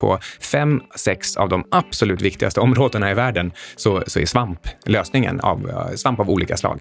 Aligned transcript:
På 0.00 0.18
fem, 0.40 0.82
sex 0.96 1.36
av 1.36 1.48
de 1.48 1.64
absolut 1.70 2.22
viktigaste 2.22 2.60
områdena 2.60 3.10
i 3.10 3.14
världen 3.14 3.52
så, 3.76 4.02
så 4.06 4.20
är 4.20 4.26
svamp 4.26 4.60
lösningen 4.86 5.40
av 5.40 5.68
eh, 5.68 5.94
svamp 5.94 6.20
av 6.20 6.30
olika 6.30 6.56
slag. 6.56 6.80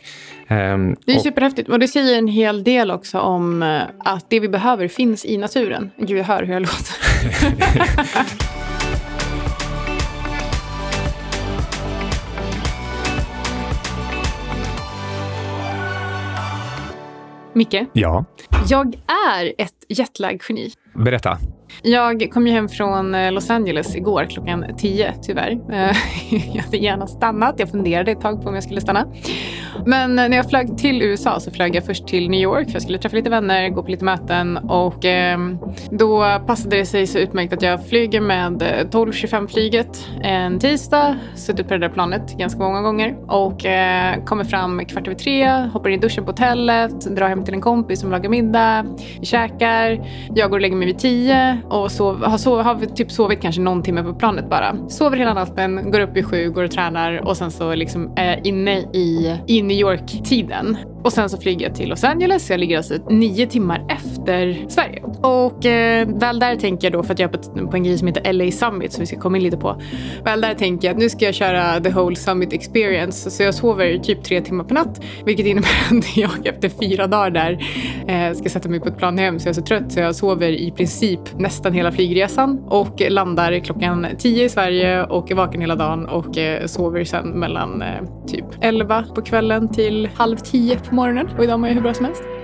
Um, 0.50 0.96
det 1.06 1.12
är 1.12 1.16
och, 1.16 1.24
superhäftigt 1.24 1.70
och 1.70 1.80
det 1.80 1.88
säger 1.88 2.18
en 2.18 2.28
hel 2.28 2.64
del 2.64 2.92
också 2.92 3.20
om 3.20 3.64
eh, 3.64 3.82
att 4.00 4.30
det 4.30 4.40
vi 4.40 4.50
behöver 4.50 4.88
finns 4.88 5.26
i 5.26 5.38
naturen. 5.38 5.92
Gud, 5.98 6.18
jag 6.18 6.26
hör 6.26 6.44
hur 6.44 6.54
jag 6.54 6.62
låter. 6.62 6.96
Micke? 17.54 17.86
Ja? 17.94 18.26
Jag 18.70 18.96
är 19.30 19.54
ett 19.58 19.86
jetlag-geni. 19.88 20.72
Berätta. 20.94 21.38
Jag 21.82 22.32
kom 22.32 22.48
ju 22.48 22.54
hem 22.54 22.70
från 22.70 23.16
eh, 23.16 23.32
Los 23.32 23.50
Angeles 23.50 23.96
igår 23.96 24.26
klockan 24.30 24.66
10 24.78 25.14
tyvärr. 25.22 25.52
Eh, 25.72 25.98
jag 26.56 26.64
hade 26.64 26.78
gärna 26.78 27.08
stannat. 27.08 27.56
Jag 27.58 27.70
funderade 27.70 28.12
ett 28.12 28.22
tag 28.22 28.44
på 28.44 28.50
om 28.50 28.56
jag 28.56 28.64
skulle 28.64 28.82
stanna. 28.82 29.08
Men 29.86 30.20
eh, 30.20 30.30
när 30.30 30.38
jag 30.38 30.50
flög 30.50 30.78
till 30.78 31.02
USA 31.02 31.40
så 31.40 31.52
flög 31.52 31.76
jag 31.76 31.86
först 31.86 32.08
till 32.08 32.30
New 32.30 32.42
York 32.42 32.68
för 32.68 32.74
jag 32.74 32.82
skulle 32.82 32.98
träffa 32.98 33.16
lite 33.16 33.30
vänner, 33.30 33.70
gå 33.70 33.84
på 33.84 33.92
lite 33.92 34.06
möten 34.06 34.58
och 34.58 35.06
ehm, 35.06 35.58
då 35.92 36.40
passade 36.48 36.78
det 36.78 36.86
sig 36.86 37.08
så 37.08 37.20
utmärkt 37.20 37.54
att 37.54 37.62
jag 37.62 37.88
flyger 37.88 38.22
med 38.22 38.62
12.25-flyget 38.92 40.08
en 40.22 40.60
tisdag, 40.60 41.16
suttit 41.36 41.68
på 41.68 41.74
det 41.74 41.80
där 41.80 41.90
planet 41.90 42.38
ganska 42.38 42.60
många 42.60 42.82
gånger 42.82 43.16
och 43.28 43.60
kommer 44.26 44.44
fram 44.44 44.86
kvart 44.86 45.08
över 45.08 45.18
tre, 45.18 45.50
hoppar 45.74 45.90
in 45.90 46.00
i 46.00 46.02
duschen 46.02 46.26
på 46.26 46.32
hotellet, 46.32 47.16
drar 47.16 47.28
hem 47.28 47.46
till 47.46 47.54
en 47.54 47.62
kompis 47.62 48.00
som 48.00 48.12
lagar 48.12 48.30
middag, 48.30 48.86
vi 49.20 49.26
käkar, 49.26 50.08
jag 50.36 50.50
går 50.50 50.58
och 50.58 50.62
lägger 50.62 50.76
mig 50.76 50.88
vid 50.88 51.00
tio 51.00 51.59
och 51.70 51.92
sov, 51.92 52.24
har, 52.24 52.38
sov, 52.38 52.62
har 52.62 52.86
typ 52.86 53.12
sovit 53.12 53.42
kanske 53.42 53.62
någon 53.62 53.84
timme 53.84 54.04
på 54.04 54.14
planet 54.14 54.50
bara. 54.50 54.90
Sover 54.90 55.18
hela 55.18 55.34
natten, 55.34 55.92
går 55.92 56.00
upp 56.00 56.16
vid 56.16 56.26
sju, 56.26 56.50
går 56.50 56.64
och 56.64 56.72
tränar 56.72 57.28
och 57.28 57.38
sen 57.38 57.52
så 57.52 57.76
liksom 57.76 58.14
är 58.16 58.48
inne 58.48 58.80
i, 58.80 59.38
i 59.48 59.62
New 59.62 59.78
York-tiden. 59.78 60.78
Och 61.04 61.14
sen 61.14 61.30
så 61.30 61.38
flyger 61.38 61.68
jag 61.68 61.76
till 61.76 61.90
Los 61.90 62.04
Angeles. 62.04 62.50
Jag 62.50 62.60
ligger 62.60 62.78
alltså 62.78 62.94
nio 63.10 63.48
timmar 63.48 63.86
efter 63.90 64.66
Sverige. 64.70 65.04
Och 65.22 65.66
eh, 65.66 66.08
väl 66.08 66.40
där 66.40 66.56
tänker 66.56 66.88
jag 66.88 66.94
då, 66.94 67.04
för 67.04 67.14
att 67.14 67.20
jag 67.20 67.34
är 67.34 67.38
på, 67.38 67.68
på 67.68 67.76
en 67.76 67.84
grej 67.84 67.98
som 67.98 68.08
heter 68.08 68.34
LA 68.34 68.52
Summit 68.52 68.94
som 68.94 69.00
vi 69.00 69.06
ska 69.06 69.20
komma 69.20 69.38
in 69.38 69.44
lite 69.44 69.58
på. 69.58 69.82
Väl 70.24 70.42
där 70.42 70.54
tänker 70.54 70.88
jag 70.88 70.94
att 70.94 71.00
nu 71.00 71.10
ska 71.10 71.26
jag 71.26 71.36
köra 71.36 71.80
the 71.80 71.90
whole 71.90 72.16
summit 72.16 72.54
experience. 72.54 73.32
Så 73.32 73.44
jag 73.44 73.56
sover 73.56 73.98
typ 73.98 74.24
tre 74.24 74.42
timmar 74.42 74.64
per 74.64 74.76
natt. 74.76 75.02
Vilket 75.26 75.46
innebär 75.46 75.70
att 75.92 76.18
jag 76.18 76.48
efter 76.48 76.70
fyra 76.70 77.08
dagar 77.08 77.32
där 77.32 77.66
eh, 78.08 78.34
ska 78.34 78.50
sätta 78.50 78.70
mig 78.70 78.80
på 78.80 78.88
ett 78.88 78.98
plan 78.98 79.18
hem. 79.18 79.40
Så 79.40 79.48
jag 79.48 79.52
är 79.52 79.54
så 79.54 79.62
trött 79.62 79.92
så 79.92 80.00
jag 80.00 80.16
sover 80.16 80.50
i 80.50 80.72
princip 80.72 81.20
nästan 81.38 81.74
hela 81.74 81.92
flygresan. 81.92 82.60
Och 82.68 83.02
landar 83.10 83.60
klockan 83.60 84.08
tio 84.18 84.46
i 84.46 84.50
Sverige 84.50 85.04
och 85.04 85.32
är 85.32 85.36
vaken 85.36 85.62
hela 85.62 85.76
dagen 85.76 86.06
och 86.06 86.38
eh, 86.38 86.66
sover 86.66 87.04
sen 87.04 87.28
mellan 87.28 87.82
eh, 87.82 87.88
typ 88.28 88.46
elva 88.62 89.06
på 89.16 89.22
kvällen 89.22 89.70
till 89.70 90.10
halv 90.16 90.38
tio 90.38 90.80
på 90.90 90.96
morgonen 90.96 91.28
och 91.38 91.44
idag 91.44 91.60
mår 91.60 91.70
jag 91.70 91.76
hur 91.76 91.82
bra 91.82 91.94
som 91.94 92.06
helst. 92.06 92.39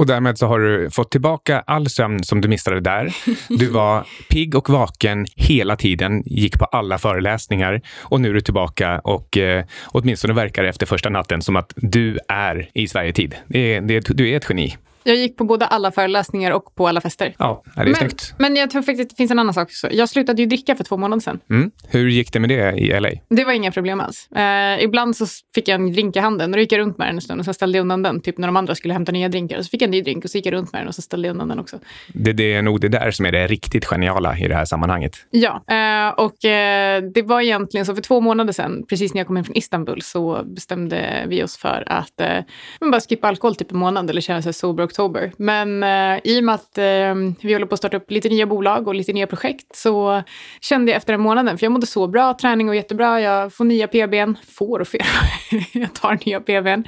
Och 0.00 0.06
därmed 0.06 0.38
så 0.38 0.46
har 0.46 0.58
du 0.58 0.90
fått 0.90 1.10
tillbaka 1.10 1.62
all 1.66 1.88
sömn 1.88 2.24
som 2.24 2.40
du 2.40 2.48
missade 2.48 2.80
där. 2.80 3.14
Du 3.48 3.66
var 3.66 4.06
pigg 4.28 4.54
och 4.54 4.70
vaken 4.70 5.26
hela 5.36 5.76
tiden, 5.76 6.22
gick 6.26 6.58
på 6.58 6.64
alla 6.64 6.98
föreläsningar 6.98 7.80
och 7.98 8.20
nu 8.20 8.30
är 8.30 8.34
du 8.34 8.40
tillbaka 8.40 8.98
och 8.98 9.38
eh, 9.38 9.64
åtminstone 9.86 10.34
verkar 10.34 10.64
efter 10.64 10.86
första 10.86 11.08
natten 11.08 11.42
som 11.42 11.56
att 11.56 11.72
du 11.76 12.18
är 12.28 12.70
i 12.74 12.88
Sverigetid. 12.88 13.34
Det 13.46 13.74
är, 13.74 13.80
det, 13.80 14.00
du 14.00 14.30
är 14.30 14.36
ett 14.36 14.46
geni. 14.48 14.76
Jag 15.02 15.16
gick 15.16 15.36
på 15.36 15.44
både 15.44 15.66
alla 15.66 15.92
föreläsningar 15.92 16.50
och 16.50 16.74
på 16.74 16.88
alla 16.88 17.00
fester. 17.00 17.34
Ja, 17.38 17.62
det 17.74 17.80
är 17.80 17.84
men, 17.84 17.94
snyggt. 17.94 18.34
Men 18.38 18.56
jag 18.56 18.70
tror 18.70 18.82
faktiskt 18.82 19.06
att 19.06 19.10
det 19.10 19.16
finns 19.16 19.30
en 19.30 19.38
annan 19.38 19.54
sak 19.54 19.68
också. 19.68 19.92
Jag 19.92 20.08
slutade 20.08 20.42
ju 20.42 20.46
dricka 20.48 20.76
för 20.76 20.84
två 20.84 20.96
månader 20.96 21.20
sedan. 21.20 21.40
Mm. 21.50 21.70
Hur 21.88 22.08
gick 22.08 22.32
det 22.32 22.40
med 22.40 22.50
det 22.50 22.78
i 22.78 23.00
LA? 23.00 23.10
Det 23.28 23.44
var 23.44 23.52
inga 23.52 23.72
problem 23.72 24.00
alls. 24.00 24.28
Eh, 24.30 24.84
ibland 24.84 25.16
så 25.16 25.26
fick 25.54 25.68
jag 25.68 25.74
en 25.80 25.92
drink 25.92 26.16
i 26.16 26.18
handen 26.18 26.50
och 26.50 26.56
då 26.56 26.60
gick 26.60 26.72
jag 26.72 26.78
runt 26.78 26.98
med 26.98 27.08
den 27.08 27.14
en 27.14 27.20
stund 27.20 27.40
och 27.40 27.44
så 27.44 27.54
ställde 27.54 27.78
jag 27.78 27.82
undan 27.82 28.02
den. 28.02 28.20
Typ 28.20 28.38
när 28.38 28.48
de 28.48 28.56
andra 28.56 28.74
skulle 28.74 28.94
hämta 28.94 29.12
nya 29.12 29.28
drinkar. 29.28 29.58
Och 29.58 29.64
så 29.64 29.70
fick 29.70 29.82
jag 29.82 29.86
en 29.86 29.90
ny 29.90 30.02
drink 30.02 30.24
och 30.24 30.30
så 30.30 30.38
gick 30.38 30.46
jag 30.46 30.52
runt 30.52 30.72
med 30.72 30.80
den 30.80 30.88
och 30.88 30.94
så 30.94 31.02
ställde 31.02 31.28
jag 31.28 31.32
undan 31.32 31.48
den 31.48 31.58
också. 31.58 31.78
Det, 32.14 32.32
det 32.32 32.54
är 32.54 32.62
nog 32.62 32.80
det 32.80 32.88
där 32.88 33.10
som 33.10 33.26
är 33.26 33.32
det 33.32 33.46
riktigt 33.46 33.84
geniala 33.84 34.38
i 34.38 34.48
det 34.48 34.54
här 34.54 34.64
sammanhanget. 34.64 35.16
Ja, 35.30 35.62
eh, 35.66 36.24
och 36.24 36.44
eh, 36.44 37.02
det 37.14 37.22
var 37.22 37.40
egentligen 37.40 37.86
så 37.86 37.94
för 37.94 38.02
två 38.02 38.20
månader 38.20 38.52
sedan, 38.52 38.84
precis 38.88 39.14
när 39.14 39.20
jag 39.20 39.26
kom 39.26 39.36
hem 39.36 39.44
från 39.44 39.56
Istanbul, 39.56 40.02
så 40.02 40.44
bestämde 40.44 41.24
vi 41.28 41.42
oss 41.42 41.56
för 41.56 41.84
att 41.86 42.20
eh, 42.20 42.44
bara 42.80 43.00
skippa 43.00 43.28
alkohol 43.28 43.54
typ 43.54 43.72
en 43.72 43.78
månad 43.78 44.10
eller 44.10 44.20
köra 44.20 44.40
här 44.40 44.52
sober 44.52 44.89
oktober. 44.90 45.32
Men 45.36 45.82
eh, 45.82 46.20
i 46.24 46.40
och 46.40 46.44
med 46.44 46.54
att 46.54 46.78
eh, 46.78 47.14
vi 47.40 47.52
håller 47.52 47.66
på 47.66 47.74
att 47.74 47.78
starta 47.78 47.96
upp 47.96 48.10
lite 48.10 48.28
nya 48.28 48.46
bolag 48.46 48.88
och 48.88 48.94
lite 48.94 49.12
nya 49.12 49.26
projekt 49.26 49.76
så 49.76 50.22
kände 50.60 50.92
jag 50.92 50.96
efter 50.96 51.14
en 51.14 51.20
månaden, 51.20 51.58
för 51.58 51.64
jag 51.64 51.72
mådde 51.72 51.86
så 51.86 52.06
bra, 52.06 52.34
träning 52.40 52.68
och 52.68 52.76
jättebra, 52.76 53.20
jag 53.20 53.52
får 53.52 53.64
nya 53.64 53.86
PBn, 53.86 54.36
får 54.48 54.80
och 54.80 54.88
fel, 54.88 55.06
jag 55.72 55.94
tar 55.94 56.18
nya 56.26 56.40
PBn. 56.40 56.84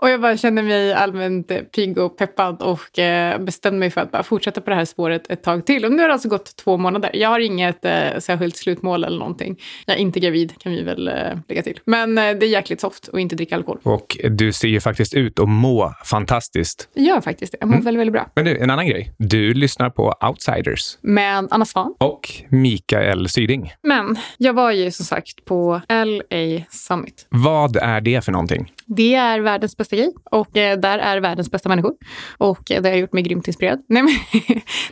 Och 0.00 0.10
jag 0.10 0.20
bara 0.20 0.36
kände 0.36 0.62
mig 0.62 0.92
allmänt 0.92 1.50
eh, 1.50 1.58
pigg 1.58 1.98
och 1.98 2.18
peppad 2.18 2.62
och 2.62 2.98
eh, 2.98 3.38
bestämde 3.38 3.78
mig 3.78 3.90
för 3.90 4.00
att 4.00 4.10
bara 4.10 4.22
fortsätta 4.22 4.60
på 4.60 4.70
det 4.70 4.76
här 4.76 4.84
spåret 4.84 5.30
ett 5.30 5.42
tag 5.42 5.66
till. 5.66 5.84
Och 5.84 5.92
nu 5.92 6.02
har 6.02 6.08
det 6.08 6.12
alltså 6.12 6.28
gått 6.28 6.56
två 6.56 6.76
månader. 6.76 7.10
Jag 7.14 7.28
har 7.28 7.40
inget 7.40 7.84
eh, 7.84 8.18
särskilt 8.18 8.56
slutmål 8.56 9.04
eller 9.04 9.18
någonting. 9.18 9.60
Jag 9.86 9.96
är 9.96 10.00
inte 10.00 10.20
gravid 10.20 10.54
kan 10.58 10.72
vi 10.72 10.82
väl 10.82 11.08
eh, 11.08 11.14
lägga 11.48 11.62
till. 11.62 11.80
Men 11.84 12.18
eh, 12.18 12.24
det 12.24 12.46
är 12.46 12.50
jäkligt 12.50 12.80
soft 12.80 13.08
att 13.12 13.20
inte 13.20 13.36
dricka 13.36 13.56
alkohol. 13.56 13.80
Och 13.82 14.16
du 14.30 14.52
ser 14.52 14.68
ju 14.68 14.80
faktiskt 14.80 15.14
ut 15.14 15.38
att 15.38 15.48
må 15.48 15.94
fantastiskt. 16.04 16.88
Jag 16.94 17.17
gör 17.18 17.22
faktiskt 17.22 17.52
det. 17.52 17.58
Jag 17.60 17.68
mår 17.68 17.74
mm. 17.74 17.84
väldigt, 17.84 18.00
väldigt 18.00 18.12
bra. 18.12 18.30
Men 18.34 18.44
du, 18.44 18.58
en 18.58 18.70
annan 18.70 18.86
grej. 18.86 19.12
Du 19.16 19.54
lyssnar 19.54 19.90
på 19.90 20.14
Outsiders. 20.28 20.98
Med 21.00 21.48
Anna 21.50 21.64
Svan. 21.64 21.94
Och 21.98 22.28
Mikael 22.48 23.28
Syding. 23.28 23.72
Men 23.82 24.16
jag 24.38 24.52
var 24.52 24.72
ju 24.72 24.90
som 24.90 25.04
sagt 25.04 25.44
på 25.44 25.80
LA 25.88 26.64
Summit. 26.70 27.26
Vad 27.28 27.76
är 27.76 28.00
det 28.00 28.24
för 28.24 28.32
någonting? 28.32 28.72
Det 28.88 29.14
är 29.14 29.40
världens 29.40 29.76
bästa 29.76 29.96
grej 29.96 30.12
och 30.30 30.56
eh, 30.56 30.78
där 30.78 30.98
är 30.98 31.20
världens 31.20 31.50
bästa 31.50 31.68
människor. 31.68 31.92
Och 32.38 32.70
eh, 32.70 32.82
det 32.82 32.88
har 32.88 32.96
gjort 32.96 33.12
mig 33.12 33.22
grymt 33.22 33.48
inspirerad. 33.48 33.84
Nej, 33.88 34.02
men, 34.02 34.12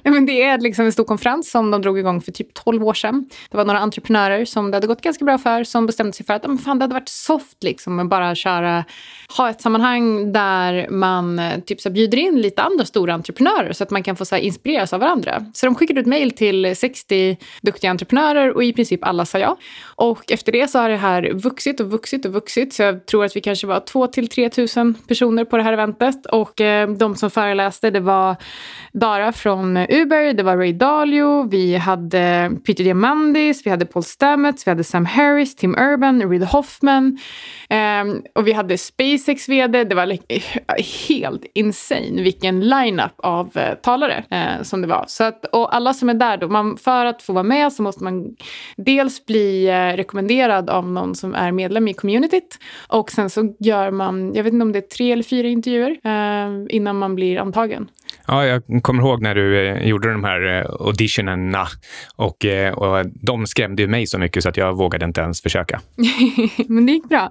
nej, 0.03 0.15
men 0.15 0.27
det 0.27 0.43
är 0.43 0.59
liksom 0.59 0.85
en 0.85 0.93
stor 0.93 1.05
konferens 1.05 1.51
som 1.51 1.71
de 1.71 1.83
drog 1.83 1.99
igång 1.99 2.21
för 2.21 2.33
typ 2.33 2.55
12 2.55 2.85
år 2.85 2.95
sedan. 2.95 3.29
Det 3.51 3.57
var 3.57 3.65
några 3.65 3.79
entreprenörer 3.79 4.45
som 4.45 4.71
det 4.71 4.77
hade 4.77 4.87
gått 4.87 5.01
ganska 5.01 5.25
bra 5.25 5.39
för 5.39 5.65
som 5.65 5.87
bestämde 5.87 6.13
sig 6.13 6.27
för 6.27 6.35
att 6.35 6.47
men 6.47 6.59
fan, 6.59 6.79
det 6.79 6.83
hade 6.83 6.95
varit 6.95 7.09
soft 7.09 7.63
liksom 7.63 7.99
att 7.99 8.09
bara 8.09 8.35
köra, 8.35 8.85
ha 9.37 9.51
ett 9.51 9.61
sammanhang 9.61 10.33
där 10.33 10.89
man 10.91 11.39
eh, 11.39 11.61
typ 11.61 11.81
så 11.81 11.91
bjuder 11.91 12.19
in 12.19 12.41
lite 12.41 12.63
andra 12.63 12.85
stora 12.85 13.15
entreprenörer 13.15 13.73
så 13.73 13.85
att 13.85 13.91
man 13.91 14.03
kan 14.03 14.17
få 14.17 14.25
så 14.25 14.35
här, 14.35 14.43
inspireras 14.43 14.93
av 14.93 15.01
varandra. 15.01 15.47
Så 15.55 15.67
de 15.67 15.75
skickade 15.75 16.01
ut 16.01 16.07
mejl 16.07 16.31
till 16.31 16.77
60 16.77 17.37
duktiga 17.63 17.91
entreprenörer 17.91 18.55
och 18.55 18.65
i 18.65 18.73
princip 18.73 19.05
alla 19.05 19.27
sa 19.27 19.39
ja. 19.39 19.57
Och 19.97 20.33
efter 20.33 20.53
det 20.53 20.69
så 20.69 20.79
har 20.79 20.89
det 20.89 20.97
här 20.97 21.33
vuxit 21.33 21.81
och 21.81 21.91
vuxit 21.91 22.25
och 22.25 22.33
vuxit. 22.33 22.75
Så 22.75 22.83
jag 22.83 23.07
tror 23.07 23.25
att 23.25 23.37
vi 23.37 23.41
kanske 23.41 23.67
var 23.67 23.81
2 23.87 24.07
till 24.07 24.29
3 24.29 24.51
000 24.77 24.95
personer 25.09 25.45
på 25.45 25.57
det 25.57 25.63
här 25.63 25.73
eventet. 25.73 26.27
Och 26.27 26.61
eh, 26.61 26.91
de 26.91 27.17
som 27.17 27.31
föreläste 27.31 27.91
det 27.91 28.01
var 28.01 28.37
Dara 28.93 29.33
från 29.33 29.77
Uber, 29.77 30.33
det 30.33 30.43
var 30.43 30.57
Ray 30.57 30.73
Dalio, 30.73 31.49
vi 31.49 31.77
hade 31.77 32.51
Peter 32.67 32.85
Diamandis, 32.85 33.67
vi 33.67 33.71
hade 33.71 33.87
Paul 33.87 34.03
Stamets, 34.03 34.67
vi 34.67 34.71
hade 34.71 34.85
Sam 34.85 35.05
Harris, 35.05 35.57
Tim 35.57 35.75
Urban, 35.75 36.31
Reid 36.31 36.45
Hoffman. 36.45 37.19
Eh, 37.69 38.05
och 38.35 38.47
vi 38.47 38.53
hade 38.53 38.79
SpaceX 38.79 39.49
VD. 39.49 39.85
Det 39.85 39.95
var 39.95 40.19
helt 41.09 41.45
insane 41.55 42.23
vilken 42.23 42.61
line-up 42.61 43.13
av 43.17 43.57
eh, 43.57 43.75
talare 43.75 44.25
eh, 44.31 44.63
som 44.63 44.81
det 44.81 44.87
var. 44.87 45.05
Så 45.09 45.25
att, 45.25 45.45
och 45.45 45.75
alla 45.75 45.95
som 45.95 46.09
är 46.09 46.15
där 46.15 46.37
då, 46.37 46.49
man, 46.49 46.77
för 46.77 47.05
att 47.05 47.23
få 47.23 47.33
vara 47.33 47.43
med 47.45 47.73
så 47.73 47.83
måste 47.83 48.05
man 48.05 48.37
dels 48.77 49.27
bli 49.27 49.69
eh, 49.69 49.97
rekommenderad 49.97 50.71
av 50.71 50.89
någon 50.89 51.15
som 51.15 51.35
är 51.35 51.53
medlem 51.53 51.89
i 51.89 51.95
communityt 51.95 52.59
och 52.89 53.11
sen 53.11 53.31
så 53.31 53.55
gör 53.59 53.76
man, 53.91 54.35
jag 54.35 54.45
vet 54.45 54.53
inte 54.53 54.63
om 54.63 54.73
det 54.73 54.79
är 54.79 54.97
tre 54.97 55.13
eller 55.13 55.23
fyra 55.23 55.49
intervjuer 55.49 55.91
eh, 56.05 56.77
innan 56.77 56.99
man 56.99 57.15
blir 57.15 57.39
antagen. 57.39 57.89
Ja, 58.27 58.47
jag 58.47 58.83
kommer 58.83 59.03
ihåg 59.03 59.23
när 59.23 59.35
du 59.35 59.69
eh, 59.69 59.89
gjorde 59.89 60.13
de 60.13 60.25
här 60.25 60.59
eh, 60.59 60.87
auditionerna 60.87 61.67
och, 62.17 62.45
eh, 62.45 62.75
och 62.75 63.07
de 63.07 63.47
skrämde 63.47 63.83
ju 63.83 63.89
mig 63.89 64.07
så 64.07 64.19
mycket 64.19 64.43
så 64.43 64.49
att 64.49 64.57
jag 64.57 64.77
vågade 64.77 65.05
inte 65.05 65.21
ens 65.21 65.43
försöka. 65.43 65.81
Men 66.69 66.87
det 66.87 66.93
gick 66.93 67.09
bra. 67.09 67.31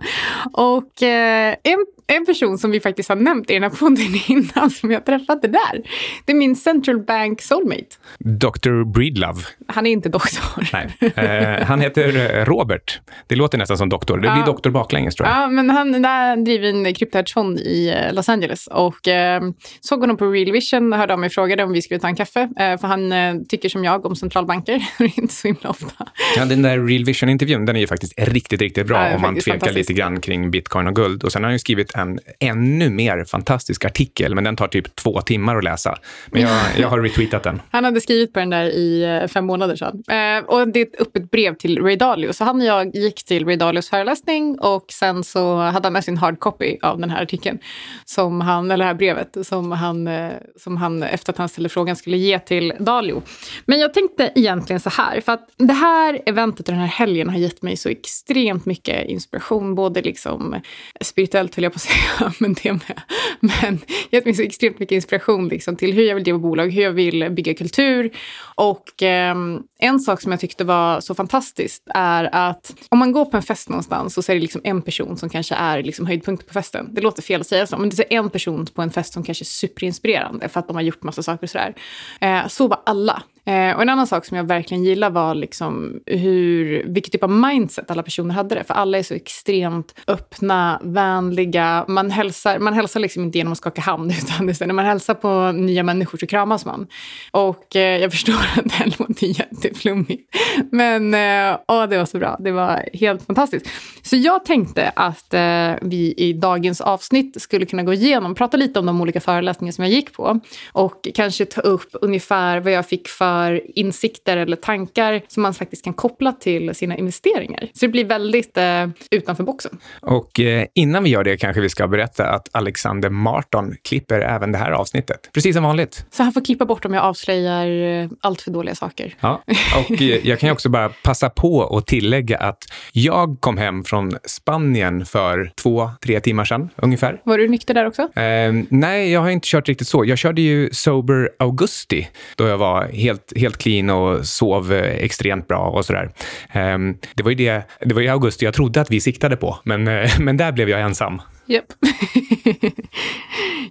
Och 0.53 1.03
eh, 1.03 1.55
en 1.63 1.85
en 2.07 2.25
person 2.25 2.57
som 2.57 2.71
vi 2.71 2.79
faktiskt 2.79 3.09
har 3.09 3.15
nämnt 3.15 3.49
i 3.49 3.53
den 3.53 3.63
här 3.63 3.69
podden 3.69 4.15
innan 4.27 4.69
som 4.69 4.91
jag 4.91 5.05
träffade 5.05 5.47
där. 5.47 5.81
Det 6.25 6.31
är 6.31 6.35
min 6.35 6.55
Central 6.55 6.99
Bank 6.99 7.41
soulmate. 7.41 7.95
Dr. 8.19 8.83
Breedlove. 8.83 9.41
Han 9.67 9.87
är 9.87 9.91
inte 9.91 10.09
doktor. 10.09 10.67
Nej. 10.73 10.95
Eh, 11.15 11.65
han 11.65 11.81
heter 11.81 12.37
eh, 12.37 12.45
Robert. 12.45 12.99
Det 13.27 13.35
låter 13.35 13.57
nästan 13.57 13.77
som 13.77 13.89
doktor. 13.89 14.15
Det 14.15 14.21
blir 14.21 14.39
ja. 14.39 14.45
doktor 14.45 14.71
baklänges 14.71 15.15
tror 15.15 15.29
jag. 15.29 15.37
Ja, 15.37 15.47
men 15.47 15.69
han 15.69 16.01
där 16.01 16.37
driver 16.37 16.67
en 16.67 16.93
kryptohedgefond 16.93 17.59
i 17.59 17.89
eh, 17.89 18.13
Los 18.13 18.29
Angeles 18.29 18.67
och 18.67 19.07
eh, 19.07 19.41
såg 19.81 19.99
honom 19.99 20.17
på 20.17 20.25
Real 20.25 20.51
Vision, 20.51 20.93
hörde 20.93 21.13
av 21.13 21.19
mig 21.19 21.27
och 21.27 21.33
frågade 21.33 21.63
om 21.63 21.71
vi 21.71 21.81
skulle 21.81 21.99
ta 21.99 22.07
en 22.07 22.15
kaffe. 22.15 22.41
Eh, 22.41 22.77
för 22.77 22.87
han 22.87 23.11
eh, 23.11 23.35
tycker 23.49 23.69
som 23.69 23.83
jag 23.83 24.05
om 24.05 24.15
centralbanker. 24.15 24.87
inte 25.17 25.33
så 25.33 25.47
himla 25.47 25.69
ofta. 25.69 26.07
Ja, 26.37 26.45
den 26.45 26.61
där 26.61 26.79
Real 26.79 27.05
Vision-intervjun, 27.05 27.65
den 27.65 27.75
är 27.75 27.79
ju 27.79 27.87
faktiskt 27.87 28.13
riktigt, 28.17 28.61
riktigt 28.61 28.87
bra 28.87 29.09
ja, 29.09 29.15
om 29.15 29.21
man 29.21 29.39
tvekar 29.39 29.71
lite 29.71 29.93
grann 29.93 30.21
kring 30.21 30.51
bitcoin 30.51 30.87
och 30.87 30.95
guld. 30.95 31.23
Och 31.23 31.31
sen 31.31 31.43
har 31.43 31.47
han 31.47 31.55
ju 31.55 31.59
skrivit 31.59 31.94
en 31.95 32.19
ännu 32.39 32.89
mer 32.89 33.25
fantastisk 33.25 33.85
artikel, 33.85 34.35
men 34.35 34.43
den 34.43 34.55
tar 34.55 34.67
typ 34.67 34.95
två 34.95 35.21
timmar 35.21 35.57
att 35.57 35.63
läsa. 35.63 35.97
Men 36.27 36.41
jag, 36.41 36.61
jag 36.77 36.87
har 36.87 36.99
retweetat 36.99 37.43
den. 37.43 37.61
Han 37.71 37.83
hade 37.83 38.01
skrivit 38.01 38.33
på 38.33 38.39
den 38.39 38.49
där 38.49 38.65
i 38.65 39.03
eh, 39.03 39.27
fem 39.27 39.45
månader 39.45 39.75
sedan. 39.75 40.03
Eh, 40.07 40.45
och 40.45 40.67
det 40.67 40.79
är 40.79 40.85
ett 40.85 41.01
öppet 41.01 41.31
brev 41.31 41.55
till 41.55 41.81
Ray 41.81 41.95
Dalio. 41.95 42.33
Så 42.33 42.43
han 42.43 42.61
och 42.61 42.67
jag 42.67 42.95
gick 42.95 43.23
till 43.23 43.45
Ray 43.45 43.55
Dalios 43.55 43.89
föreläsning 43.89 44.59
och 44.59 44.85
sen 44.91 45.23
så 45.23 45.55
hade 45.55 45.85
han 45.85 45.93
med 45.93 46.03
sin 46.03 46.17
hardcopy 46.17 46.77
av 46.81 46.99
den 46.99 47.09
här 47.09 47.23
artikeln, 47.23 47.59
som 48.05 48.41
han, 48.41 48.71
eller 48.71 48.85
det 48.85 48.87
här 48.87 48.95
brevet, 48.95 49.37
som 49.43 49.71
han, 49.71 50.07
eh, 50.07 50.31
som 50.59 50.77
han 50.77 51.03
efter 51.03 51.33
att 51.33 51.37
han 51.37 51.49
ställde 51.49 51.69
frågan 51.69 51.95
skulle 51.95 52.17
ge 52.17 52.39
till 52.39 52.73
Dalio. 52.79 53.21
Men 53.65 53.79
jag 53.79 53.93
tänkte 53.93 54.31
egentligen 54.35 54.79
så 54.79 54.89
här, 54.89 55.21
för 55.21 55.31
att 55.31 55.49
det 55.57 55.73
här 55.73 56.21
eventet 56.25 56.67
och 56.67 56.73
den 56.73 56.81
här 56.81 56.87
helgen 56.87 57.29
har 57.29 57.37
gett 57.37 57.61
mig 57.61 57.77
så 57.77 57.89
extremt 57.89 58.65
mycket 58.65 59.09
inspiration, 59.09 59.75
både 59.75 60.01
liksom 60.01 60.61
spirituellt 61.01 61.55
höll 61.55 61.63
jag 61.63 61.73
på 61.73 61.77
att 61.77 61.84
säga, 61.85 62.33
men 62.39 62.53
det 62.53 62.71
med. 62.71 63.01
Men 63.39 63.79
gett 64.09 64.25
mig 64.25 64.33
så 64.33 64.41
extremt 64.41 64.79
mycket 64.79 64.95
inspiration 64.95 65.47
liksom, 65.47 65.75
till 65.75 65.93
hur 65.93 66.03
jag 66.03 66.15
vill 66.15 66.23
driva 66.23 66.39
bolag, 66.39 66.71
hur 66.71 66.83
jag 66.83 66.91
vill 66.91 67.29
bygga 67.31 67.53
kultur. 67.53 68.11
Och 68.55 69.03
eh, 69.03 69.35
en 69.79 69.99
sak 69.99 70.21
som 70.21 70.31
jag 70.31 70.39
tyckte 70.39 70.63
var 70.63 70.99
så 70.99 71.15
fantastiskt 71.15 71.83
är 71.93 72.29
att 72.31 72.75
om 72.89 72.99
man 72.99 73.11
går 73.11 73.25
på 73.25 73.37
en 73.37 73.43
fest 73.43 73.69
någonstans 73.69 74.25
så 74.25 74.31
är 74.31 74.35
det 74.35 74.41
liksom 74.41 74.61
en 74.63 74.81
person 74.81 75.17
som 75.17 75.29
kanske 75.29 75.55
är 75.55 75.83
liksom 75.83 76.05
höjdpunkten 76.05 76.47
på 76.47 76.53
festen. 76.53 76.89
Det 76.91 77.01
låter 77.01 77.21
fel 77.21 77.41
att 77.41 77.47
säga 77.47 77.67
så, 77.67 77.77
men 77.77 77.89
det 77.89 78.13
är 78.13 78.17
en 78.17 78.29
person 78.29 78.65
på 78.65 78.81
en 78.81 78.91
fest 78.91 79.13
som 79.13 79.23
kanske 79.23 79.43
är 79.43 79.45
superinspirerande 79.45 80.49
för 80.49 80.59
att 80.59 80.67
de 80.67 80.75
har 80.75 80.83
gjort 80.83 81.03
massa 81.03 81.23
saker 81.23 81.43
och 81.43 81.49
sådär. 81.49 81.75
Eh, 82.21 82.47
så 82.47 82.67
var 82.67 82.81
alla. 82.85 83.23
Eh, 83.45 83.75
och 83.75 83.81
en 83.81 83.89
annan 83.89 84.07
sak 84.07 84.25
som 84.25 84.37
jag 84.37 84.43
verkligen 84.43 84.83
gillar 84.83 85.09
var 85.09 85.35
liksom 85.35 85.99
hur, 86.05 86.83
vilket 86.87 87.11
typ 87.11 87.23
av 87.23 87.29
mindset 87.29 87.91
alla 87.91 88.03
personer 88.03 88.33
hade 88.33 88.55
det. 88.55 88.63
För 88.63 88.73
alla 88.73 88.97
är 88.97 89.03
så 89.03 89.13
extremt 89.13 89.95
öppna, 90.07 90.79
vänliga. 90.83 91.85
Man 91.87 92.11
hälsar, 92.11 92.59
man 92.59 92.73
hälsar 92.73 92.99
liksom 92.99 93.23
inte 93.23 93.37
genom 93.37 93.51
att 93.51 93.57
skaka 93.57 93.81
hand, 93.81 94.11
utan 94.23 94.47
det 94.47 94.65
när 94.65 94.73
man 94.73 94.85
hälsar 94.85 95.13
på 95.13 95.51
nya 95.51 95.83
människor 95.83 96.17
så 96.17 96.27
kramas 96.27 96.65
man. 96.65 96.87
Och 97.31 97.75
eh, 97.75 98.01
jag 98.01 98.11
förstår 98.11 98.33
att 98.57 98.63
det 98.63 98.73
här 98.73 98.95
låter 98.99 99.39
jätteflummigt. 99.39 100.35
Men 100.71 101.13
eh, 101.13 101.59
åh, 101.67 101.87
det 101.87 101.97
var 101.97 102.05
så 102.05 102.17
bra. 102.17 102.37
Det 102.39 102.51
var 102.51 102.89
helt 102.93 103.25
fantastiskt. 103.25 103.69
Så 104.01 104.15
jag 104.15 104.45
tänkte 104.45 104.91
att 104.95 105.33
eh, 105.33 105.73
vi 105.81 106.13
i 106.17 106.33
dagens 106.33 106.81
avsnitt 106.81 107.41
skulle 107.41 107.65
kunna 107.65 107.83
gå 107.83 107.93
igenom, 107.93 108.35
prata 108.35 108.57
lite 108.57 108.79
om 108.79 108.85
de 108.85 109.01
olika 109.01 109.21
föreläsningar 109.21 109.71
som 109.71 109.83
jag 109.83 109.93
gick 109.93 110.13
på. 110.13 110.39
Och 110.71 111.07
kanske 111.15 111.45
ta 111.45 111.61
upp 111.61 111.89
ungefär 112.01 112.59
vad 112.59 112.73
jag 112.73 112.87
fick 112.87 113.07
för 113.07 113.34
för 113.35 113.79
insikter 113.79 114.37
eller 114.37 114.55
tankar 114.55 115.21
som 115.27 115.43
man 115.43 115.53
faktiskt 115.53 115.83
kan 115.83 115.93
koppla 115.93 116.31
till 116.31 116.75
sina 116.75 116.97
investeringar. 116.97 117.69
Så 117.73 117.85
det 117.85 117.87
blir 117.87 118.05
väldigt 118.05 118.57
eh, 118.57 118.87
utanför 119.11 119.43
boxen. 119.43 119.77
Och 120.01 120.39
eh, 120.39 120.65
innan 120.73 121.03
vi 121.03 121.09
gör 121.09 121.23
det 121.23 121.37
kanske 121.37 121.61
vi 121.61 121.69
ska 121.69 121.87
berätta 121.87 122.29
att 122.29 122.49
Alexander 122.51 123.09
Marton 123.09 123.75
klipper 123.81 124.19
även 124.19 124.51
det 124.51 124.57
här 124.57 124.71
avsnittet. 124.71 125.29
Precis 125.33 125.55
som 125.55 125.63
vanligt. 125.63 126.05
Så 126.11 126.23
han 126.23 126.33
får 126.33 126.45
klippa 126.45 126.65
bort 126.65 126.85
om 126.85 126.93
jag 126.93 127.03
avslöjar 127.03 127.67
eh, 128.03 128.09
allt 128.21 128.41
för 128.41 128.51
dåliga 128.51 128.75
saker. 128.75 129.15
Ja, 129.19 129.41
och 129.79 130.01
eh, 130.01 130.27
jag 130.27 130.39
kan 130.39 130.47
ju 130.47 130.53
också 130.53 130.69
bara 130.69 130.89
passa 130.89 131.29
på 131.29 131.77
att 131.77 131.87
tillägga 131.87 132.37
att 132.37 132.63
jag 132.91 133.37
kom 133.39 133.57
hem 133.57 133.83
från 133.83 134.11
Spanien 134.23 135.05
för 135.05 135.51
två, 135.61 135.89
tre 136.03 136.19
timmar 136.19 136.45
sedan 136.45 136.69
ungefär. 136.75 137.21
Var 137.23 137.37
du 137.37 137.47
nykter 137.47 137.73
där 137.73 137.85
också? 137.85 138.01
Eh, 138.01 138.53
nej, 138.69 139.11
jag 139.11 139.21
har 139.21 139.29
inte 139.29 139.47
kört 139.47 139.67
riktigt 139.67 139.87
så. 139.87 140.05
Jag 140.05 140.17
körde 140.17 140.41
ju 140.41 140.69
Sober 140.71 141.29
Augusti 141.39 142.07
då 142.35 142.47
jag 142.47 142.57
var 142.57 142.87
helt 142.87 143.24
helt, 143.31 143.41
helt 143.41 143.57
clean 143.57 143.89
och 143.89 144.25
sov 144.25 144.73
eh, 144.73 145.03
extremt 145.03 145.47
bra 145.47 145.67
och 145.69 145.85
sådär. 145.85 146.09
Ehm, 146.53 146.97
det 147.15 147.23
var 147.23 147.31
ju 147.31 147.35
det, 147.35 147.63
det 147.81 147.95
var 147.95 148.01
i 148.01 148.09
augusti 148.09 148.45
jag 148.45 148.53
trodde 148.53 148.81
att 148.81 148.91
vi 148.91 149.01
siktade 149.01 149.35
på, 149.35 149.57
men, 149.63 149.87
eh, 149.87 150.09
men 150.19 150.37
där 150.37 150.51
blev 150.51 150.69
jag 150.69 150.81
ensam. 150.81 151.21
Japp. 151.47 151.65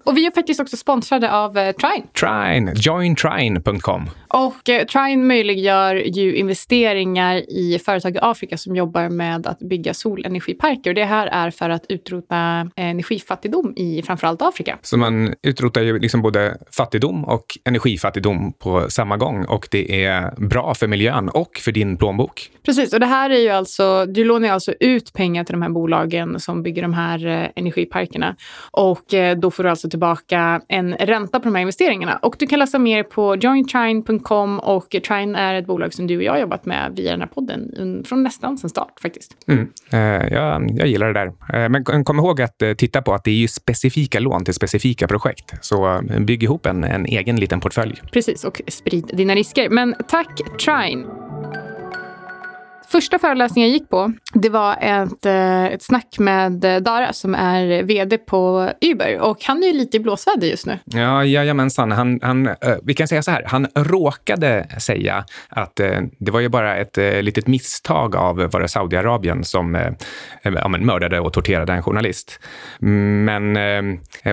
och 0.05 0.17
vi 0.17 0.27
är 0.27 0.35
faktiskt 0.35 0.61
också 0.61 0.77
sponsrade 0.77 1.33
av 1.33 1.59
eh, 1.59 1.73
Trine. 1.73 2.07
Trine, 2.21 2.73
jointrine.com. 2.77 4.11
Och 4.29 4.69
eh, 4.69 4.85
Trine 4.87 5.27
möjliggör 5.27 5.95
ju 5.95 6.35
investeringar 6.35 7.51
i 7.51 7.79
företag 7.79 8.17
i 8.17 8.19
Afrika 8.23 8.59
som 8.59 8.77
jobbar 8.77 9.09
med 9.09 9.47
att 9.47 9.59
bygga 9.59 9.95
solenergiparker. 9.95 10.91
Och 10.91 10.95
det 10.95 11.05
här 11.05 11.27
är 11.27 11.51
för 11.51 11.71
att 11.71 11.87
utrota 11.89 12.71
energifattigdom 12.77 13.73
i 13.77 14.03
framförallt 14.03 14.43
Afrika. 14.43 14.79
Så 14.83 14.97
man 14.97 15.35
utrotar 15.43 15.83
ju 15.83 15.99
liksom 15.99 16.23
både 16.23 16.57
fattigdom 16.73 17.25
och 17.25 17.45
energifattigdom 17.65 18.53
på 18.53 18.91
samma 18.91 19.17
gång. 19.17 19.45
Och 19.45 19.69
det 19.71 20.05
är 20.05 20.35
bra 20.49 20.75
för 20.75 20.87
miljön 20.87 21.29
och 21.29 21.59
för 21.65 21.73
din 21.73 21.97
plånbok. 21.97 22.51
Precis, 22.65 22.93
och 22.93 23.01
det 23.01 23.07
här 23.07 23.31
är 23.31 23.39
ju 23.39 23.49
alltså, 23.49 24.07
du 24.07 24.25
lånar 24.25 24.49
alltså 24.49 24.73
ut 24.81 25.13
pengar 25.13 25.45
till 25.45 25.53
de 25.53 25.63
här 25.63 25.71
bolagen 25.71 26.41
som 26.41 26.63
bygger 26.63 26.83
de 26.83 26.95
här 26.95 27.27
eh, 27.27 27.49
energiparkerna. 27.65 28.37
Och 28.71 29.15
eh, 29.15 29.39
då 29.39 29.51
får 29.51 29.63
du 29.63 29.71
alltså 29.71 29.91
tillbaka 29.91 30.61
en 30.69 30.95
ränta 30.95 31.41
på 31.41 31.45
de 31.45 31.55
här 31.55 31.63
investeringarna. 31.63 32.19
Och 32.23 32.37
du 32.39 32.47
kan 32.47 32.59
läsa 32.59 32.79
mer 32.79 33.03
på 33.03 33.37
jointrine.com 33.37 34.59
och 34.59 34.89
Trine 35.09 35.39
är 35.39 35.55
ett 35.55 35.67
bolag 35.67 35.95
som 35.95 36.07
du 36.07 36.17
och 36.17 36.23
jag 36.23 36.33
har 36.33 36.39
jobbat 36.39 36.67
med 36.67 36.93
via 36.97 37.11
den 37.11 37.21
här 37.21 37.29
podden 37.29 38.05
från 38.07 38.23
nästan 38.23 38.59
sen 38.59 38.71
start 38.71 39.01
faktiskt. 39.03 39.37
Mm. 39.49 39.69
Uh, 39.95 40.33
jag, 40.33 40.71
jag 40.71 40.89
gillar 40.89 41.13
det 41.13 41.13
där. 41.13 41.27
Uh, 41.27 41.69
men 41.69 42.05
kom 42.05 42.19
ihåg 42.19 42.43
att 42.43 42.63
titta 42.79 43.03
på 43.03 43.15
att 43.15 43.25
det 43.25 43.31
är 43.31 43.35
ju 43.35 43.49
specifika 43.49 44.21
lån 44.21 44.45
till 44.45 44.55
specifika 44.55 45.07
projekt. 45.07 45.55
Så 45.61 46.01
bygg 46.21 46.43
ihop 46.43 46.67
en, 46.67 46.85
en 46.85 47.07
egen 47.07 47.37
liten 47.37 47.61
portfölj. 47.61 48.01
Precis, 48.13 48.45
och 48.45 48.61
sprid 48.69 49.11
dina 49.13 49.35
risker. 49.35 49.69
Men 49.69 49.95
tack 50.09 50.41
Trine! 50.65 51.34
Första 52.95 53.19
föreläsningen 53.19 53.71
jag 53.71 53.79
gick 53.79 53.89
på, 53.89 54.13
det 54.35 54.49
var 54.49 54.77
ett, 54.81 55.27
eh, 55.27 55.65
ett 55.65 55.83
snack 55.83 56.19
med 56.19 56.65
eh, 56.65 56.77
Dara 56.77 57.13
som 57.13 57.35
är 57.35 57.83
vd 57.83 58.19
på 58.19 58.71
Uber. 58.81 59.21
Och 59.21 59.45
han 59.45 59.63
är 59.63 59.67
ju 59.67 59.73
lite 59.73 59.97
i 59.97 60.01
blåsväder 60.01 60.47
just 60.47 60.67
nu. 60.67 60.79
Ja, 60.85 61.25
jajamensan. 61.25 61.93
Han, 61.93 62.21
han, 62.23 62.47
eh, 62.47 62.55
vi 62.83 62.95
kan 62.95 63.09
säga 63.09 63.23
så 63.23 63.31
här, 63.31 63.45
han 63.47 63.67
råkade 63.75 64.67
säga 64.79 65.25
att 65.49 65.77
det 66.19 66.31
var 66.31 66.41
ju 66.41 66.49
bara 66.49 66.77
ett 66.77 66.97
litet 66.97 67.47
misstag 67.47 68.17
av 68.17 68.37
var 68.37 68.61
det 68.61 68.69
Saudiarabien 68.69 69.45
som 69.45 69.95
ja, 70.43 70.69
men 70.69 70.87
mördade 70.87 71.21
och 71.21 71.33
torterade 71.33 71.73
en 71.73 71.83
journalist. 71.83 72.41
Men, 72.79 73.57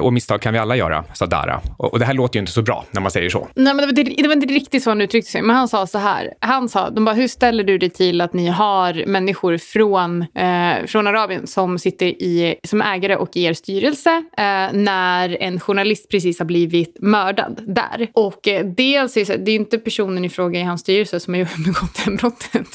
och 0.02 0.14
misstag 0.14 0.42
kan 0.42 0.54
vi 0.54 0.60
alla 0.60 0.76
göra, 0.76 1.04
sa 1.14 1.26
Dara. 1.26 1.62
Och, 1.78 1.94
och 1.94 2.00
det 2.00 2.06
här 2.06 2.14
låter 2.14 2.38
ju 2.38 2.40
inte 2.40 2.52
så 2.52 2.62
bra 2.62 2.86
när 2.92 3.02
man 3.02 3.12
säger 3.12 3.30
så. 3.30 3.48
Nej, 3.56 3.74
men 3.74 3.78
det 3.78 3.86
var, 3.86 3.94
det, 3.94 4.04
det 4.04 4.28
var 4.28 4.36
inte 4.36 4.54
riktigt 4.54 4.84
så 4.84 4.90
han 4.90 5.02
uttryckte 5.02 5.32
sig. 5.32 5.42
Men 5.42 5.56
han 5.56 5.68
sa 5.68 5.88
så 5.88 5.98
här. 5.98 6.34
Han 6.40 6.70
sa, 6.70 6.90
de 6.90 7.06
bara, 7.06 7.16
hur 7.16 7.28
ställer 7.28 7.64
du 7.64 7.78
dig 7.78 7.90
till 7.90 8.22
att 8.22 8.34
ni 8.34 8.51
har 8.52 9.06
människor 9.06 9.58
från, 9.58 10.22
eh, 10.22 10.86
från 10.88 11.08
Arabien 11.08 11.48
som 11.48 11.80
sitter 11.80 12.06
i, 12.06 12.56
som 12.64 12.82
ägare 12.82 13.16
och 13.16 13.38
i 13.38 13.44
er 13.44 13.54
styrelse 13.54 14.24
eh, 14.38 14.74
när 14.74 15.38
en 15.42 15.60
journalist 15.60 16.10
precis 16.10 16.40
har 16.40 16.46
blivit 16.46 16.98
mördad 17.02 17.64
där. 17.68 18.08
Och 18.14 18.48
eh, 18.48 18.66
dels 18.66 19.18
är 19.18 19.26
det, 19.26 19.38
det 19.38 19.52
är 19.52 19.56
inte 19.56 19.78
personen 19.78 20.26
i 20.26 20.30
fråga 20.30 20.60
i 20.60 20.64
hans 20.64 20.82
styrelse 20.82 21.20
som 21.20 21.34
har 21.34 21.40
begått 21.66 22.06
det 22.06 22.12
brottet. 22.12 22.68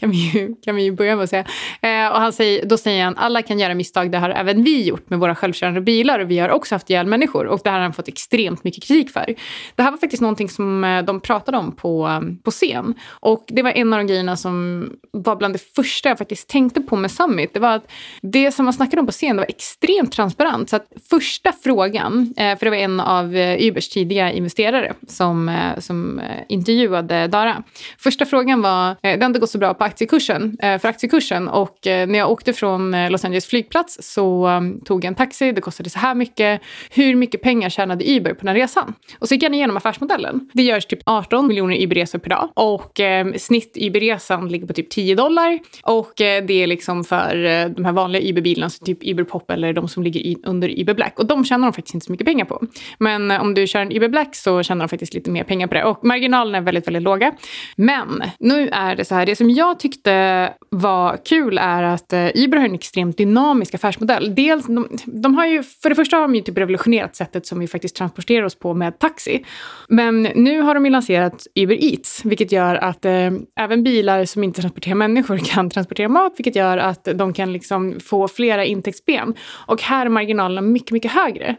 kan, 0.00 0.10
vi 0.10 0.16
ju, 0.16 0.54
kan 0.64 0.76
vi 0.76 0.82
ju 0.82 0.92
börja 0.92 1.16
med 1.16 1.24
att 1.24 1.30
säga. 1.30 1.44
Eh, 1.80 2.12
och 2.12 2.20
han 2.20 2.32
säger, 2.32 2.66
då 2.66 2.76
säger 2.76 3.04
han 3.04 3.16
alla 3.16 3.42
kan 3.42 3.58
göra 3.58 3.74
misstag, 3.74 4.12
det 4.12 4.18
har 4.18 4.30
även 4.30 4.62
vi 4.64 4.84
gjort 4.84 5.10
med 5.10 5.18
våra 5.18 5.34
självkörande 5.34 5.80
bilar 5.80 6.18
och 6.18 6.30
vi 6.30 6.38
har 6.38 6.48
också 6.48 6.74
haft 6.74 6.90
ihjäl 6.90 7.06
människor. 7.06 7.46
Och 7.46 7.60
det 7.64 7.70
här 7.70 7.76
har 7.76 7.82
han 7.82 7.92
fått 7.92 8.08
extremt 8.08 8.64
mycket 8.64 8.84
kritik 8.84 9.10
för. 9.10 9.34
Det 9.74 9.82
här 9.82 9.90
var 9.90 9.98
faktiskt 9.98 10.22
någonting 10.22 10.48
som 10.48 10.84
eh, 10.84 11.02
de 11.02 11.20
pratade 11.20 11.58
om 11.58 11.76
på, 11.76 12.06
eh, 12.06 12.20
på 12.42 12.50
scen. 12.50 12.94
Och 13.20 13.44
det 13.48 13.62
var 13.62 13.70
en 13.70 13.92
av 13.92 13.98
de 13.98 14.06
grejerna 14.06 14.36
som 14.36 14.88
var 15.22 15.36
bland 15.36 15.54
det 15.54 15.74
första 15.74 16.08
jag 16.08 16.18
faktiskt 16.18 16.48
tänkte 16.48 16.80
på 16.80 16.96
med 16.96 17.10
Summit. 17.10 17.54
Det 17.54 17.60
var 17.60 17.74
att 17.74 17.90
det 18.22 18.52
som 18.52 18.64
man 18.64 18.74
snackade 18.74 19.00
om 19.00 19.06
på 19.06 19.12
scen 19.12 19.36
var 19.36 19.44
extremt 19.48 20.12
transparent. 20.12 20.70
Så 20.70 20.76
att 20.76 20.92
första 21.10 21.52
frågan, 21.52 22.34
eh, 22.36 22.58
för 22.58 22.66
det 22.66 22.70
var 22.70 22.76
en 22.76 23.00
av 23.00 23.36
eh, 23.36 23.68
Ubers 23.68 23.88
tidiga 23.88 24.32
investerare 24.32 24.94
som, 25.08 25.48
eh, 25.48 25.78
som 25.78 26.20
intervjuade 26.48 27.26
Dara. 27.26 27.62
Första 27.98 28.26
frågan 28.26 28.62
var, 28.62 28.96
det 29.02 29.20
har 29.20 29.26
inte 29.26 29.40
gått 29.40 29.50
så 29.50 29.58
bra 29.58 29.74
på 29.74 29.84
aktiekursen, 29.84 30.56
för 30.60 30.86
aktiekursen 30.86 31.48
och 31.48 31.78
när 31.84 32.18
jag 32.18 32.30
åkte 32.30 32.52
från 32.52 33.08
Los 33.08 33.24
Angeles 33.24 33.46
flygplats 33.46 33.98
så 34.00 34.46
mm, 34.46 34.80
tog 34.80 35.04
jag 35.04 35.08
en 35.08 35.14
taxi, 35.14 35.52
det 35.52 35.60
kostade 35.60 35.90
så 35.90 35.98
här 35.98 36.14
mycket. 36.14 36.60
Hur 36.90 37.14
mycket 37.14 37.42
pengar 37.42 37.68
tjänade 37.68 38.04
Uber 38.16 38.34
på 38.34 38.40
den 38.40 38.48
här 38.48 38.54
resan? 38.54 38.94
Och 39.18 39.28
så 39.28 39.34
gick 39.34 39.42
jag 39.42 39.54
igenom 39.54 39.76
affärsmodellen. 39.76 40.50
Det 40.52 40.62
görs 40.62 40.86
typ 40.86 41.00
18 41.04 41.46
miljoner 41.46 41.82
Uber-resor 41.82 42.18
per 42.18 42.30
dag 42.30 42.50
och 42.54 43.00
snitt 43.36 43.76
Uber-resan 43.80 44.48
ligger 44.48 44.66
på 44.66 44.72
typ 44.72 44.90
10 44.90 45.07
dollar. 45.14 45.58
Och 45.82 46.20
eh, 46.20 46.44
det 46.44 46.62
är 46.62 46.66
liksom 46.66 47.04
för 47.04 47.44
eh, 47.44 47.68
de 47.68 47.84
här 47.84 47.92
vanliga 47.92 48.30
Uber-bilarna, 48.30 48.70
så 48.70 48.84
typ 48.84 48.98
Uber 49.02 49.24
Pop 49.24 49.50
eller 49.50 49.72
de 49.72 49.88
som 49.88 50.02
ligger 50.02 50.36
under 50.46 50.80
Uber 50.80 50.94
Black. 50.94 51.18
Och 51.18 51.26
de 51.26 51.44
tjänar 51.44 51.66
de 51.66 51.72
faktiskt 51.72 51.94
inte 51.94 52.06
så 52.06 52.12
mycket 52.12 52.26
pengar 52.26 52.44
på. 52.44 52.62
Men 52.98 53.30
eh, 53.30 53.42
om 53.42 53.54
du 53.54 53.66
kör 53.66 53.80
en 53.80 53.92
Uber 53.92 54.08
Black 54.08 54.36
så 54.36 54.62
tjänar 54.62 54.84
de 54.84 54.88
faktiskt 54.88 55.14
lite 55.14 55.30
mer 55.30 55.44
pengar 55.44 55.66
på 55.66 55.74
det. 55.74 55.84
Och 55.84 56.04
marginalerna 56.04 56.58
är 56.58 56.62
väldigt, 56.62 56.86
väldigt 56.86 57.02
låga. 57.02 57.32
Men 57.76 58.22
nu 58.38 58.68
är 58.68 58.96
det 58.96 59.04
så 59.04 59.14
här, 59.14 59.26
det 59.26 59.36
som 59.36 59.50
jag 59.50 59.78
tyckte 59.78 60.52
var 60.70 61.18
kul 61.24 61.58
är 61.58 61.82
att 61.82 62.12
Uber 62.34 62.56
har 62.56 62.64
en 62.64 62.74
extremt 62.74 63.18
dynamisk 63.18 63.74
affärsmodell. 63.74 64.34
Dels, 64.34 64.66
de, 64.66 64.88
de 65.04 65.34
har 65.34 65.46
ju, 65.46 65.62
för 65.62 65.88
det 65.88 65.94
första 65.94 66.16
har 66.16 66.22
de 66.22 66.34
ju 66.34 66.40
typ 66.40 66.58
revolutionerat 66.58 67.16
sättet 67.16 67.46
som 67.46 67.58
vi 67.58 67.68
faktiskt 67.68 67.96
transporterar 67.96 68.44
oss 68.44 68.58
på 68.58 68.74
med 68.74 68.98
taxi. 68.98 69.44
Men 69.88 70.22
nu 70.22 70.60
har 70.60 70.74
de 70.74 70.84
ju 70.84 70.90
lanserat 70.90 71.46
Uber 71.54 71.84
Eats, 71.84 72.24
vilket 72.24 72.52
gör 72.52 72.74
att 72.74 73.04
eh, 73.04 73.30
även 73.60 73.84
bilar 73.84 74.24
som 74.24 74.44
inte 74.44 74.60
transporterar 74.60 74.87
transportera 74.88 74.96
människor 74.96 75.38
kan 75.38 75.70
transportera 75.70 76.08
mat, 76.08 76.34
vilket 76.36 76.56
gör 76.56 76.78
att 76.78 77.08
de 77.14 77.32
kan 77.32 77.52
liksom 77.52 78.00
få 78.00 78.28
flera 78.28 78.64
intäktsben. 78.64 79.34
Och 79.66 79.82
här 79.82 80.06
är 80.06 80.10
marginalerna 80.10 80.60
mycket, 80.60 80.90
mycket 80.90 81.12
högre. 81.12 81.56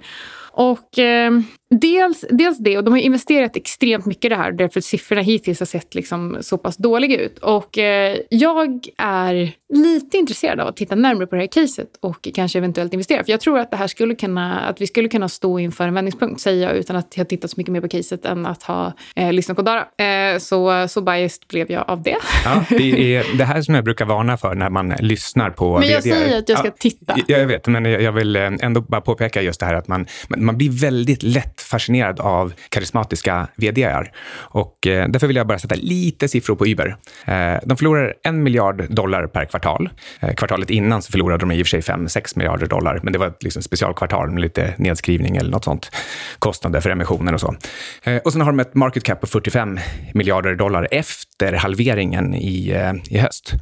Och 0.51 0.99
eh, 0.99 1.31
dels, 1.75 2.25
dels 2.29 2.57
det, 2.57 2.77
och 2.77 2.83
de 2.83 2.93
har 2.93 2.99
investerat 2.99 3.55
extremt 3.55 4.05
mycket 4.05 4.25
i 4.25 4.29
det 4.29 4.35
här 4.35 4.51
därför 4.51 4.81
siffrorna 4.81 5.21
hittills 5.21 5.59
har 5.59 5.65
sett 5.65 5.95
liksom 5.95 6.37
så 6.41 6.57
pass 6.57 6.77
dåliga 6.77 7.19
ut. 7.19 7.37
Och 7.39 7.77
eh, 7.77 8.17
jag 8.29 8.79
är 8.97 9.51
lite 9.73 10.17
intresserad 10.17 10.59
av 10.59 10.67
att 10.67 10.77
titta 10.77 10.95
närmare 10.95 11.27
på 11.27 11.35
det 11.35 11.41
här 11.41 11.47
caset 11.47 11.87
och 12.01 12.27
kanske 12.35 12.57
eventuellt 12.57 12.93
investera. 12.93 13.23
För 13.23 13.31
jag 13.31 13.41
tror 13.41 13.59
att 13.59 13.71
det 13.71 13.77
här 13.77 13.87
skulle 13.87 14.15
kunna, 14.15 14.59
att 14.59 14.81
vi 14.81 14.87
skulle 14.87 15.09
kunna 15.09 15.29
stå 15.29 15.59
inför 15.59 15.87
en 15.87 15.93
vändningspunkt, 15.93 16.41
säger 16.41 16.67
jag 16.67 16.77
utan 16.77 16.95
att 16.95 17.17
jag 17.17 17.29
tittat 17.29 17.51
så 17.51 17.55
mycket 17.57 17.71
mer 17.73 17.81
på 17.81 17.87
caset 17.87 18.25
än 18.25 18.45
att 18.45 18.63
ha 18.63 18.93
eh, 19.15 19.33
lyssnat 19.33 19.57
på 19.57 19.63
Dara. 19.63 19.85
Eh, 19.97 20.37
så, 20.39 20.87
så 20.87 21.01
biased 21.01 21.43
blev 21.49 21.71
jag 21.71 21.89
av 21.89 22.03
det. 22.03 22.17
Ja, 22.45 22.63
det 22.69 23.15
är 23.15 23.37
det 23.37 23.43
här 23.45 23.61
som 23.61 23.75
jag 23.75 23.83
brukar 23.83 24.05
varna 24.05 24.37
för 24.37 24.55
när 24.55 24.69
man 24.69 24.89
lyssnar 24.99 25.49
på 25.49 25.79
Men 25.79 25.89
jag 25.89 26.01
VD:ar. 26.01 26.15
säger 26.15 26.37
att 26.39 26.49
jag 26.49 26.57
ska 26.57 26.67
Ja, 26.67 26.73
titta. 26.79 27.15
Ja, 27.27 27.37
jag 27.37 27.47
vet, 27.47 27.67
men 27.67 27.85
jag 27.85 28.09
jag 28.09 28.13
vill 28.13 28.35
eh, 28.35 28.51
ändå 28.61 28.81
bara 28.81 29.01
påpeka 29.01 29.41
just 29.41 29.59
det 29.59 29.65
här 29.65 29.73
att 29.73 29.87
man, 29.87 30.05
man 30.37 30.57
blir 30.57 30.69
väldigt 30.69 31.23
lätt 31.23 31.58
fascinerad 31.59 32.19
av 32.19 32.53
karismatiska 32.69 33.47
vdar. 33.55 34.11
Och 34.31 34.87
eh, 34.87 35.07
därför 35.09 35.27
vill 35.27 35.35
jag 35.35 35.47
bara 35.47 35.59
sätta 35.59 35.75
lite 35.75 36.27
siffror 36.27 36.55
på 36.55 36.67
Uber. 36.67 36.95
Eh, 37.25 37.59
de 37.65 37.77
förlorar 37.77 38.13
en 38.23 38.43
miljard 38.43 38.85
dollar 38.89 39.27
per 39.27 39.45
kvartal. 39.45 39.89
Eh, 40.19 40.33
kvartalet 40.33 40.69
innan 40.69 41.01
så 41.01 41.11
förlorade 41.11 41.39
de 41.39 41.51
i 41.51 41.63
och 41.63 41.67
för 41.67 41.81
sig 41.81 41.95
5-6 41.95 42.37
miljarder 42.37 42.67
dollar, 42.67 42.99
men 43.03 43.13
det 43.13 43.19
var 43.19 43.27
ett 43.27 43.43
liksom 43.43 43.61
specialkvartal 43.61 44.31
med 44.31 44.41
lite 44.41 44.73
nedskrivning 44.77 45.37
eller 45.37 45.51
något 45.51 45.63
sånt. 45.63 45.91
Kostnader 46.39 46.81
för 46.81 46.89
emissioner 46.89 47.33
och 47.33 47.39
så. 47.41 47.55
Eh, 48.03 48.17
och 48.17 48.31
sen 48.33 48.41
har 48.41 48.51
de 48.51 48.59
ett 48.59 48.75
market 48.75 49.03
cap 49.03 49.21
på 49.21 49.27
45 49.27 49.79
miljarder 50.13 50.55
dollar 50.55 50.87
efter 50.91 51.53
halveringen 51.53 52.33
i, 52.33 52.69
eh, 52.69 53.15
i 53.15 53.17
höst. 53.17 53.53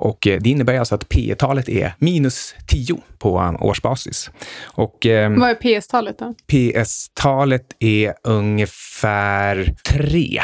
Och 0.00 0.26
eh, 0.26 0.40
det 0.40 0.50
innebär 0.50 0.78
alltså 0.78 0.94
att 0.94 1.08
P 1.08 1.34
talet 1.38 1.68
är 1.68 1.94
minus 1.98 2.54
10 2.66 2.96
på 3.18 3.56
årsbasis. 3.60 4.30
Och 4.62 5.06
eh, 5.06 5.30
Vad 5.30 5.50
är 5.50 5.54
PS-talet 5.80 6.18
då? 6.18 6.34
PS-talet 6.46 7.76
är 7.78 8.14
ungefär 8.24 9.74
3. 9.88 10.40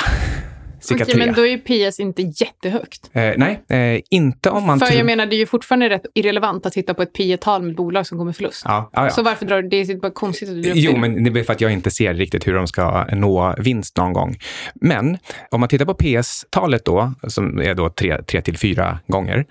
Cirka 0.86 1.04
Okej, 1.04 1.14
3. 1.14 1.26
men 1.26 1.34
då 1.34 1.46
är 1.46 1.50
ju 1.50 1.58
PS 1.58 2.00
inte 2.00 2.22
jättehögt. 2.22 3.10
Eh, 3.12 3.32
nej, 3.36 3.62
eh, 3.68 4.00
inte 4.10 4.50
om 4.50 4.66
man 4.66 4.80
För 4.80 4.94
jag 4.94 5.06
menar, 5.06 5.26
det 5.26 5.36
är 5.36 5.38
ju 5.38 5.46
fortfarande 5.46 5.88
rätt 5.88 6.06
irrelevant 6.14 6.66
att 6.66 6.72
titta 6.72 6.94
på 6.94 7.02
ett 7.02 7.12
P 7.12 7.36
tal 7.40 7.62
med 7.62 7.70
ett 7.70 7.76
bolag 7.76 8.06
som 8.06 8.18
går 8.18 8.24
med 8.24 8.36
förlust. 8.36 8.62
Ja, 8.64 8.90
ja, 8.92 9.04
ja. 9.04 9.10
Så 9.10 9.22
varför 9.22 9.46
drar 9.46 9.62
du... 9.62 9.68
Det 9.68 9.80
är 9.80 10.00
bara 10.00 10.12
konstigt 10.12 10.48
att 10.48 10.54
du 10.54 10.62
drar 10.62 10.72
Jo, 10.74 10.92
det. 10.92 10.98
men 10.98 11.24
det 11.24 11.40
är 11.40 11.44
för 11.44 11.52
att 11.52 11.60
jag 11.60 11.72
inte 11.72 11.90
ser 11.90 12.14
riktigt 12.14 12.46
hur 12.46 12.54
de 12.54 12.66
ska 12.66 13.04
nå 13.12 13.54
vinst 13.58 13.96
någon 13.96 14.12
gång. 14.12 14.38
Men 14.74 15.18
om 15.50 15.60
man 15.60 15.68
tittar 15.68 15.84
på 15.84 15.94
PS-talet 15.94 16.84
då, 16.84 17.12
som 17.28 17.60
är 17.60 17.74
då 17.74 17.90
3 17.90 18.22
till 18.42 18.58
4 18.58 18.98
gånger, 19.06 19.46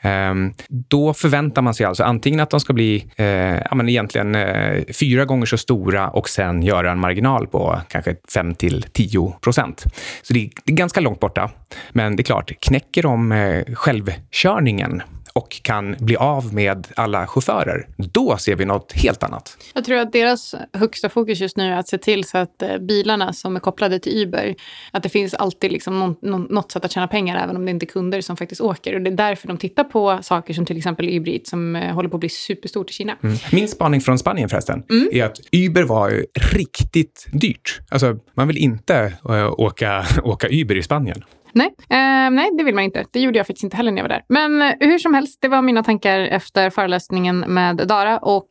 ehm, 0.00 0.52
då 0.68 1.14
förväntar 1.14 1.62
man 1.62 1.74
sig 1.74 1.86
alltså 1.86 2.04
antingen 2.04 2.40
att 2.40 2.50
de 2.50 2.60
ska 2.60 2.72
bli 2.72 3.06
eh, 3.16 3.26
ja, 3.26 3.74
men 3.74 3.88
egentligen 3.88 4.34
eh, 4.34 4.82
fyra 5.00 5.24
gånger 5.24 5.46
så 5.46 5.58
stora 5.58 6.08
och 6.08 6.28
sen 6.28 6.62
göra 6.62 6.92
en 6.92 6.98
marginal 6.98 7.46
på 7.46 7.80
kanske 7.88 8.16
5 8.34 8.54
till 8.54 8.82
10 8.82 9.32
procent. 9.40 9.84
Så 10.22 10.32
det 10.32 10.40
är 10.66 10.72
ganska 10.80 11.00
långt 11.00 11.20
borta. 11.20 11.50
Men 11.92 12.16
det 12.16 12.20
är 12.20 12.24
klart, 12.24 12.52
knäcker 12.60 13.02
de 13.02 13.32
eh, 13.32 13.64
självkörningen 13.74 15.02
och 15.40 15.62
kan 15.62 15.96
bli 15.98 16.16
av 16.16 16.54
med 16.54 16.86
alla 16.96 17.26
chaufförer, 17.26 17.88
då 17.96 18.36
ser 18.36 18.56
vi 18.56 18.64
något 18.64 18.92
helt 18.92 19.22
annat. 19.22 19.56
Jag 19.74 19.84
tror 19.84 19.98
att 19.98 20.12
deras 20.12 20.54
högsta 20.72 21.08
fokus 21.08 21.40
just 21.40 21.56
nu 21.56 21.64
är 21.64 21.78
att 21.78 21.88
se 21.88 21.98
till 21.98 22.24
så 22.24 22.38
att 22.38 22.62
eh, 22.62 22.78
bilarna 22.78 23.32
som 23.32 23.56
är 23.56 23.60
kopplade 23.60 23.98
till 23.98 24.22
Uber, 24.22 24.54
att 24.92 25.02
det 25.02 25.08
finns 25.08 25.34
alltid 25.34 25.72
liksom 25.72 26.16
någon, 26.20 26.42
något 26.50 26.72
sätt 26.72 26.84
att 26.84 26.92
tjäna 26.92 27.08
pengar 27.08 27.44
även 27.44 27.56
om 27.56 27.64
det 27.64 27.70
inte 27.70 27.84
är 27.84 27.88
kunder 27.88 28.20
som 28.20 28.36
faktiskt 28.36 28.60
åker. 28.60 28.94
Och 28.94 29.00
det 29.00 29.10
är 29.10 29.14
därför 29.14 29.48
de 29.48 29.56
tittar 29.56 29.84
på 29.84 30.18
saker 30.22 30.54
som 30.54 30.66
till 30.66 30.76
exempel 30.76 31.08
Uber 31.08 31.40
som 31.44 31.76
eh, 31.76 31.94
håller 31.94 32.08
på 32.08 32.16
att 32.16 32.20
bli 32.20 32.28
superstort 32.28 32.90
i 32.90 32.92
Kina. 32.92 33.16
Mm. 33.22 33.36
Min 33.52 33.68
spaning 33.68 34.00
från 34.00 34.18
Spanien 34.18 34.48
förresten 34.48 34.82
är 35.12 35.24
att 35.24 35.40
Uber 35.52 35.82
var 35.82 36.24
riktigt 36.52 37.26
dyrt. 37.32 37.80
Alltså, 37.90 38.16
man 38.34 38.48
vill 38.48 38.58
inte 38.58 39.14
eh, 39.28 39.52
åka, 39.52 40.04
åka 40.24 40.48
Uber 40.50 40.76
i 40.76 40.82
Spanien. 40.82 41.24
Nej, 41.52 41.66
eh, 41.78 42.30
nej, 42.30 42.50
det 42.58 42.64
vill 42.64 42.74
man 42.74 42.84
inte. 42.84 43.04
Det 43.10 43.20
gjorde 43.20 43.38
jag 43.38 43.46
faktiskt 43.46 43.64
inte 43.64 43.76
heller 43.76 43.90
när 43.90 43.98
jag 43.98 44.04
var 44.04 44.08
där. 44.08 44.24
Men 44.28 44.62
eh, 44.62 44.74
hur 44.80 44.98
som 44.98 45.14
helst, 45.14 45.38
det 45.40 45.48
var 45.48 45.62
mina 45.62 45.82
tankar 45.82 46.20
efter 46.20 46.70
föreläsningen 46.70 47.38
med 47.38 47.76
Dara. 47.76 48.18
Och 48.18 48.46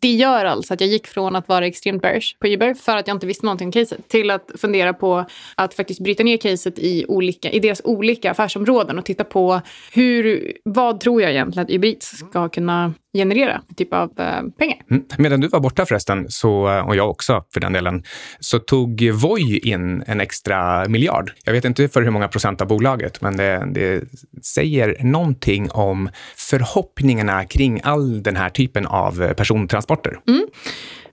det 0.00 0.12
gör 0.12 0.44
alltså 0.44 0.74
att 0.74 0.80
jag 0.80 0.90
gick 0.90 1.06
från 1.06 1.36
att 1.36 1.48
vara 1.48 1.66
extremt 1.66 2.02
bearish 2.02 2.38
på 2.38 2.48
Uber 2.48 2.74
för 2.74 2.96
att 2.96 3.06
jag 3.08 3.14
inte 3.14 3.26
visste 3.26 3.46
någonting 3.46 3.68
om 3.68 3.72
caset 3.72 4.08
till 4.08 4.30
att 4.30 4.50
fundera 4.58 4.94
på 4.94 5.24
att 5.54 5.74
faktiskt 5.74 6.00
bryta 6.00 6.22
ner 6.22 6.36
caset 6.36 6.78
i, 6.78 7.04
olika, 7.08 7.50
i 7.50 7.60
deras 7.60 7.80
olika 7.84 8.30
affärsområden 8.30 8.98
och 8.98 9.04
titta 9.04 9.24
på 9.24 9.60
hur, 9.92 10.52
vad 10.64 11.00
tror 11.00 11.22
jag 11.22 11.30
egentligen 11.30 11.66
att 11.66 11.70
Uber 11.70 11.88
Eats 11.88 12.06
ska 12.06 12.48
kunna 12.48 12.94
generera 13.12 13.62
typ 13.76 13.92
av 13.92 14.10
eh, 14.20 14.42
pengar. 14.58 14.78
Mm. 14.90 15.04
Medan 15.18 15.40
du 15.40 15.48
var 15.48 15.60
borta 15.60 15.86
förresten, 15.86 16.30
så, 16.30 16.82
och 16.86 16.96
jag 16.96 17.10
också 17.10 17.44
för 17.52 17.60
den 17.60 17.72
delen, 17.72 18.02
så 18.40 18.58
tog 18.58 19.10
Voi 19.10 19.58
in 19.58 20.02
en 20.06 20.20
extra 20.20 20.88
miljard. 20.88 21.32
Jag 21.44 21.52
vet 21.52 21.64
inte 21.64 21.88
för 21.88 22.02
hur 22.02 22.10
många 22.10 22.28
procent 22.28 22.60
av 22.60 22.68
bolaget, 22.68 23.20
men 23.20 23.36
det, 23.36 23.68
det 23.72 24.04
säger 24.42 25.04
någonting 25.04 25.70
om 25.70 26.08
förhoppningarna 26.36 27.44
kring 27.44 27.80
all 27.84 28.22
den 28.22 28.36
här 28.36 28.48
typen 28.48 28.86
av 28.86 29.34
persontransporter. 29.34 30.18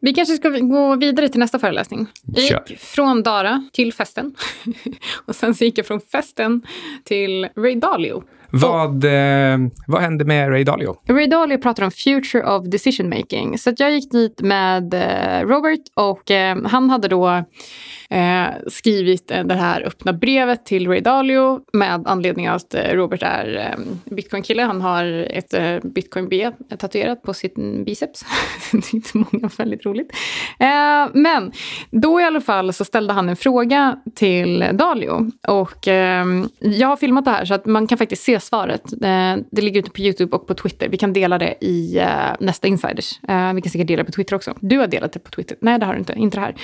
Vi 0.01 0.13
kanske 0.13 0.35
ska 0.35 0.49
gå 0.49 0.95
vidare 0.95 1.29
till 1.29 1.39
nästa 1.39 1.59
föreläsning. 1.59 2.07
Jag 2.23 2.63
gick 2.67 2.79
från 2.79 3.23
Dara 3.23 3.69
till 3.73 3.93
festen. 3.93 4.35
och 5.25 5.35
sen 5.35 5.55
så 5.55 5.63
gick 5.63 5.77
jag 5.77 5.85
från 5.85 6.01
festen 6.01 6.61
till 7.03 7.47
Ray 7.55 7.75
Dalio. 7.75 8.23
Vad, 8.51 9.03
eh, 9.03 9.57
vad 9.87 10.01
hände 10.01 10.25
med 10.25 10.49
Ray 10.49 10.63
Dalio? 10.63 10.95
Ray 11.07 11.27
Dalio 11.27 11.57
pratar 11.57 11.83
om 11.83 11.91
future 11.91 12.43
of 12.43 12.65
decision 12.65 13.09
making. 13.09 13.57
Så 13.57 13.69
att 13.69 13.79
jag 13.79 13.91
gick 13.91 14.11
dit 14.11 14.41
med 14.41 14.93
eh, 14.93 15.47
Robert 15.47 15.79
och 15.93 16.31
eh, 16.31 16.57
han 16.65 16.89
hade 16.89 17.07
då 17.07 17.43
eh, 18.09 18.47
skrivit 18.67 19.31
eh, 19.31 19.43
det 19.43 19.55
här 19.55 19.81
öppna 19.81 20.13
brevet 20.13 20.65
till 20.65 20.87
Ray 20.87 20.99
Dalio 20.99 21.59
med 21.73 22.07
anledning 22.07 22.49
av 22.49 22.55
att 22.55 22.73
eh, 22.73 22.81
Robert 22.93 23.23
är 23.23 23.57
eh, 23.57 24.13
bitcoin-kille. 24.15 24.63
Han 24.63 24.81
har 24.81 25.05
ett 25.29 25.53
eh, 25.53 25.77
bitcoin-B 25.83 26.51
tatuerat 26.79 27.21
på 27.21 27.33
sin 27.33 27.83
biceps. 27.83 28.25
det 28.71 28.81
tyckte 28.81 29.17
många 29.17 29.27
var 29.31 29.57
väldigt 29.57 29.85
roligt. 29.85 30.11
Eh, 30.59 31.07
men 31.13 31.51
då 31.91 32.21
i 32.21 32.23
alla 32.23 32.41
fall 32.41 32.73
så 32.73 32.85
ställde 32.85 33.13
han 33.13 33.29
en 33.29 33.35
fråga 33.35 33.99
till 34.15 34.65
Dalio. 34.73 35.31
Och 35.47 35.87
eh, 35.87 36.25
jag 36.59 36.87
har 36.87 36.97
filmat 36.97 37.25
det 37.25 37.31
här 37.31 37.45
så 37.45 37.53
att 37.53 37.65
man 37.65 37.87
kan 37.87 37.97
faktiskt 37.97 38.23
se 38.23 38.38
svaret. 38.39 38.93
Eh, 38.93 39.35
det 39.51 39.61
ligger 39.61 39.79
ute 39.79 39.91
på 39.91 40.01
YouTube 40.01 40.35
och 40.35 40.47
på 40.47 40.53
Twitter. 40.53 40.89
Vi 40.89 40.97
kan 40.97 41.13
dela 41.13 41.37
det 41.37 41.55
i 41.61 41.97
eh, 41.97 42.07
nästa 42.39 42.67
Insiders. 42.67 43.19
Eh, 43.27 43.53
vi 43.53 43.61
kan 43.61 43.71
säkert 43.71 43.87
dela 43.87 44.03
det 44.03 44.05
på 44.05 44.11
Twitter 44.11 44.35
också. 44.35 44.57
Du 44.59 44.77
har 44.77 44.87
delat 44.87 45.13
det 45.13 45.19
på 45.19 45.31
Twitter. 45.31 45.57
Nej, 45.61 45.79
det 45.79 45.85
har 45.85 45.93
du 45.93 45.99
inte. 45.99 46.13
Inte 46.13 46.37
det 46.37 46.41
här. 46.41 46.55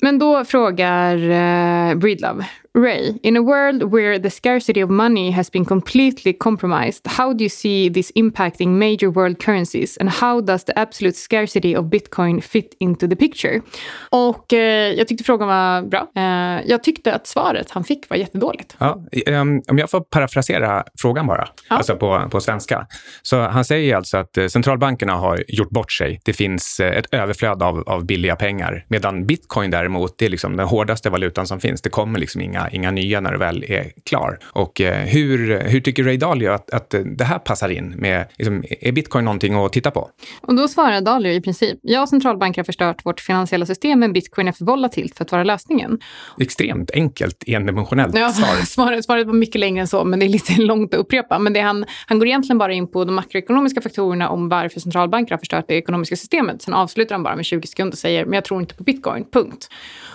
Men 0.00 0.18
då 0.18 0.44
frågar 0.44 1.16
eh, 1.16 1.94
Breedlove. 1.94 2.46
Ray, 2.74 3.18
in 3.22 3.36
a 3.36 3.42
world 3.42 3.82
where 3.82 4.18
the 4.18 4.30
scarcity 4.30 4.80
of 4.84 4.90
money 4.90 5.30
has 5.32 5.50
been 5.50 5.64
completely 5.64 6.32
compromised, 6.32 7.06
how 7.06 7.32
do 7.32 7.42
you 7.44 7.48
see 7.50 7.90
this 7.90 8.12
impacting 8.14 8.68
major 8.78 9.10
world 9.10 9.44
currencies 9.44 9.96
and 10.00 10.08
how 10.10 10.40
does 10.40 10.64
the 10.64 10.72
absolute 10.78 11.16
scarcity 11.16 11.76
of 11.76 11.84
bitcoin 11.84 12.40
fit 12.40 12.76
into 12.80 13.08
the 13.08 13.16
picture? 13.16 13.60
Och 14.10 14.52
eh, 14.52 14.92
jag 14.92 15.08
tyckte 15.08 15.24
frågan 15.24 15.48
var 15.48 15.82
bra. 15.82 16.10
Eh, 16.16 16.22
jag 16.70 16.82
tyckte 16.82 17.14
att 17.14 17.26
svaret 17.26 17.70
han 17.70 17.84
fick 17.84 18.10
var 18.10 18.16
jättedåligt. 18.16 18.76
Ja, 18.78 19.04
ehm, 19.26 19.62
om 19.68 19.78
jag 19.78 19.90
får 19.90 20.00
parafrasera 20.00 20.84
frågan 20.98 21.26
bara, 21.26 21.48
Ja. 21.70 21.76
alltså 21.76 21.96
på, 21.96 22.28
på 22.30 22.40
svenska. 22.40 22.86
Så 23.22 23.40
han 23.40 23.64
säger 23.64 23.96
alltså 23.96 24.16
att 24.16 24.38
eh, 24.38 24.46
centralbankerna 24.46 25.12
har 25.14 25.44
gjort 25.48 25.70
bort 25.70 25.92
sig. 25.92 26.20
Det 26.24 26.32
finns 26.32 26.80
eh, 26.80 26.96
ett 26.98 27.14
överflöd 27.14 27.62
av, 27.62 27.78
av 27.86 28.06
billiga 28.06 28.36
pengar. 28.36 28.84
Medan 28.88 29.26
bitcoin 29.26 29.70
däremot, 29.70 30.18
det 30.18 30.24
är 30.26 30.30
liksom 30.30 30.56
den 30.56 30.66
hårdaste 30.66 31.10
valutan 31.10 31.46
som 31.46 31.60
finns. 31.60 31.82
Det 31.82 31.90
kommer 31.90 32.18
liksom 32.18 32.40
inga, 32.40 32.59
inga 32.68 32.90
nya 32.90 33.20
när 33.20 33.32
det 33.32 33.38
väl 33.38 33.64
är 33.68 33.92
klar. 34.04 34.38
Och 34.44 34.80
eh, 34.80 35.06
hur, 35.06 35.60
hur 35.60 35.80
tycker 35.80 36.04
Ray 36.04 36.16
Dalio 36.16 36.50
att, 36.50 36.70
att 36.70 36.94
det 37.04 37.24
här 37.24 37.38
passar 37.38 37.68
in? 37.68 37.94
Med, 37.96 38.26
liksom, 38.38 38.64
är 38.80 38.92
bitcoin 38.92 39.24
någonting 39.24 39.54
att 39.54 39.72
titta 39.72 39.90
på? 39.90 40.10
Och 40.40 40.54
då 40.54 40.68
svarar 40.68 41.00
Dalio 41.00 41.32
i 41.32 41.40
princip, 41.40 41.78
ja 41.82 42.06
centralbanker 42.06 42.60
har 42.60 42.64
förstört 42.64 43.06
vårt 43.06 43.20
finansiella 43.20 43.66
system 43.66 44.00
men 44.00 44.12
bitcoin 44.12 44.48
är 44.48 44.52
för 44.52 44.64
volatilt 44.64 45.16
för 45.16 45.24
att 45.24 45.32
vara 45.32 45.44
lösningen. 45.44 45.98
Extremt 46.40 46.90
enkelt, 46.90 47.44
endimensionellt 47.46 48.18
Ja, 48.18 48.32
svar. 48.32 48.64
svaret, 48.66 49.04
svaret 49.04 49.26
var 49.26 49.34
mycket 49.34 49.60
längre 49.60 49.80
än 49.80 49.88
så, 49.88 50.04
men 50.04 50.18
det 50.18 50.26
är 50.26 50.28
lite 50.28 50.52
långt 50.60 50.94
att 50.94 51.00
upprepa. 51.00 51.38
Men 51.38 51.52
det 51.52 51.60
han, 51.60 51.84
han 52.06 52.18
går 52.18 52.28
egentligen 52.28 52.58
bara 52.58 52.72
in 52.72 52.90
på 52.90 53.04
de 53.04 53.14
makroekonomiska 53.14 53.80
faktorerna 53.80 54.28
om 54.28 54.48
varför 54.48 54.80
centralbanker 54.80 55.34
har 55.34 55.38
förstört 55.38 55.64
det 55.68 55.74
ekonomiska 55.74 56.16
systemet. 56.16 56.62
Sen 56.62 56.74
avslutar 56.74 57.14
han 57.14 57.22
bara 57.22 57.36
med 57.36 57.44
20 57.44 57.66
sekunder 57.66 57.92
och 57.92 57.98
säger, 57.98 58.24
men 58.24 58.34
jag 58.34 58.44
tror 58.44 58.60
inte 58.60 58.74
på 58.74 58.82
bitcoin, 58.82 59.24
punkt. 59.32 59.68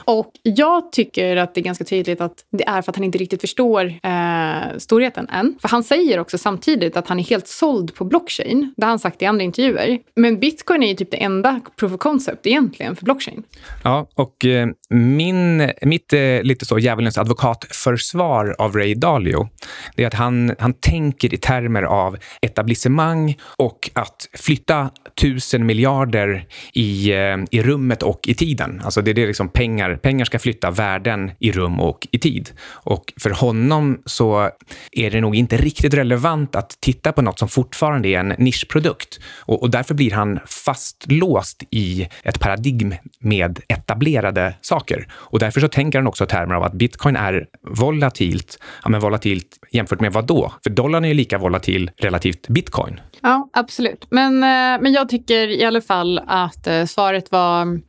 Och 0.05 0.31
jag 0.43 0.91
tycker 0.91 1.37
att 1.37 1.55
det 1.55 1.61
är 1.61 1.63
ganska 1.63 1.83
tydligt 1.83 2.21
att 2.21 2.34
det 2.51 2.67
är 2.67 2.81
för 2.81 2.91
att 2.91 2.95
han 2.95 3.03
inte 3.03 3.17
riktigt 3.17 3.41
förstår 3.41 3.85
eh, 3.85 4.77
storheten 4.77 5.29
än. 5.29 5.55
För 5.61 5.69
han 5.69 5.83
säger 5.83 6.19
också 6.19 6.37
samtidigt 6.37 6.97
att 6.97 7.07
han 7.07 7.19
är 7.19 7.23
helt 7.23 7.47
såld 7.47 7.95
på 7.95 8.05
blockchain. 8.05 8.73
Det 8.77 8.85
har 8.85 8.89
han 8.89 8.99
sagt 8.99 9.21
i 9.21 9.25
andra 9.25 9.43
intervjuer. 9.43 9.99
Men 10.15 10.39
bitcoin 10.39 10.83
är 10.83 10.87
ju 10.87 10.93
typ 10.93 11.11
det 11.11 11.23
enda 11.23 11.61
proof 11.75 11.93
of 11.93 11.99
concept 11.99 12.47
egentligen 12.47 12.95
för 12.95 13.05
blockchain. 13.05 13.43
Ja, 13.83 14.07
och 14.15 14.45
eh, 14.45 14.67
min, 14.89 15.71
mitt 15.81 16.13
eh, 16.13 16.41
lite 16.41 16.65
så 16.65 16.79
djävulens 16.79 17.17
advokatförsvar 17.17 18.55
av 18.59 18.75
Ray 18.75 18.95
Dalio, 18.95 19.49
det 19.95 20.03
är 20.03 20.07
att 20.07 20.13
han, 20.13 20.55
han 20.59 20.73
tänker 20.73 21.33
i 21.33 21.37
termer 21.37 21.83
av 21.83 22.17
etablissemang 22.41 23.37
och 23.57 23.89
att 23.93 24.29
flytta 24.33 24.89
tusen 25.21 25.65
miljarder 25.65 26.47
i, 26.73 27.11
eh, 27.11 27.37
i 27.51 27.61
rummet 27.61 28.03
och 28.03 28.27
i 28.27 28.33
tiden. 28.33 28.81
Alltså 28.83 29.01
det 29.01 29.11
är 29.11 29.15
det 29.15 29.27
liksom 29.27 29.49
pengar, 29.49 29.95
pengar 29.95 30.25
ska 30.25 30.39
flytta 30.39 30.71
värden 30.71 31.31
i 31.39 31.51
rum 31.51 31.79
och 31.79 32.07
i 32.11 32.19
tid 32.19 32.24
tid 32.25 32.49
Och 32.71 33.13
för 33.21 33.29
honom 33.29 34.01
så 34.05 34.49
är 34.91 35.11
det 35.11 35.21
nog 35.21 35.35
inte 35.35 35.57
riktigt 35.57 35.93
relevant 35.93 36.55
att 36.55 36.77
titta 36.79 37.11
på 37.11 37.21
något 37.21 37.39
som 37.39 37.49
fortfarande 37.49 38.09
är 38.09 38.19
en 38.19 38.27
nischprodukt. 38.27 39.19
Och, 39.37 39.61
och 39.61 39.69
därför 39.69 39.93
blir 39.93 40.11
han 40.11 40.39
fastlåst 40.45 41.63
i 41.71 42.07
ett 42.23 42.39
paradigm 42.39 42.95
med 43.19 43.59
etablerade 43.67 44.55
saker. 44.61 45.07
Och 45.13 45.39
därför 45.39 45.61
så 45.61 45.67
tänker 45.67 45.99
han 45.99 46.07
också 46.07 46.23
i 46.23 46.27
termer 46.27 46.55
av 46.55 46.63
att 46.63 46.73
bitcoin 46.73 47.15
är 47.15 47.47
volatilt. 47.61 48.59
Ja, 48.83 48.89
men 48.89 49.01
volatilt 49.01 49.47
jämfört 49.71 50.01
med 50.01 50.13
vad 50.13 50.27
då? 50.27 50.53
För 50.63 50.69
dollarn 50.69 51.05
är 51.05 51.09
ju 51.09 51.13
lika 51.13 51.37
volatil 51.37 51.91
relativt 51.97 52.47
bitcoin. 52.47 52.99
Ja, 53.21 53.49
absolut. 53.53 54.07
Men, 54.09 54.33
eh, 54.43 54.81
men 54.81 54.93
jag 54.93 55.09
tycker 55.09 55.47
i 55.47 55.63
alla 55.63 55.81
fall 55.81 56.21
att 56.27 56.67
eh, 56.67 56.85
svaret 56.85 57.31
var 57.31 57.79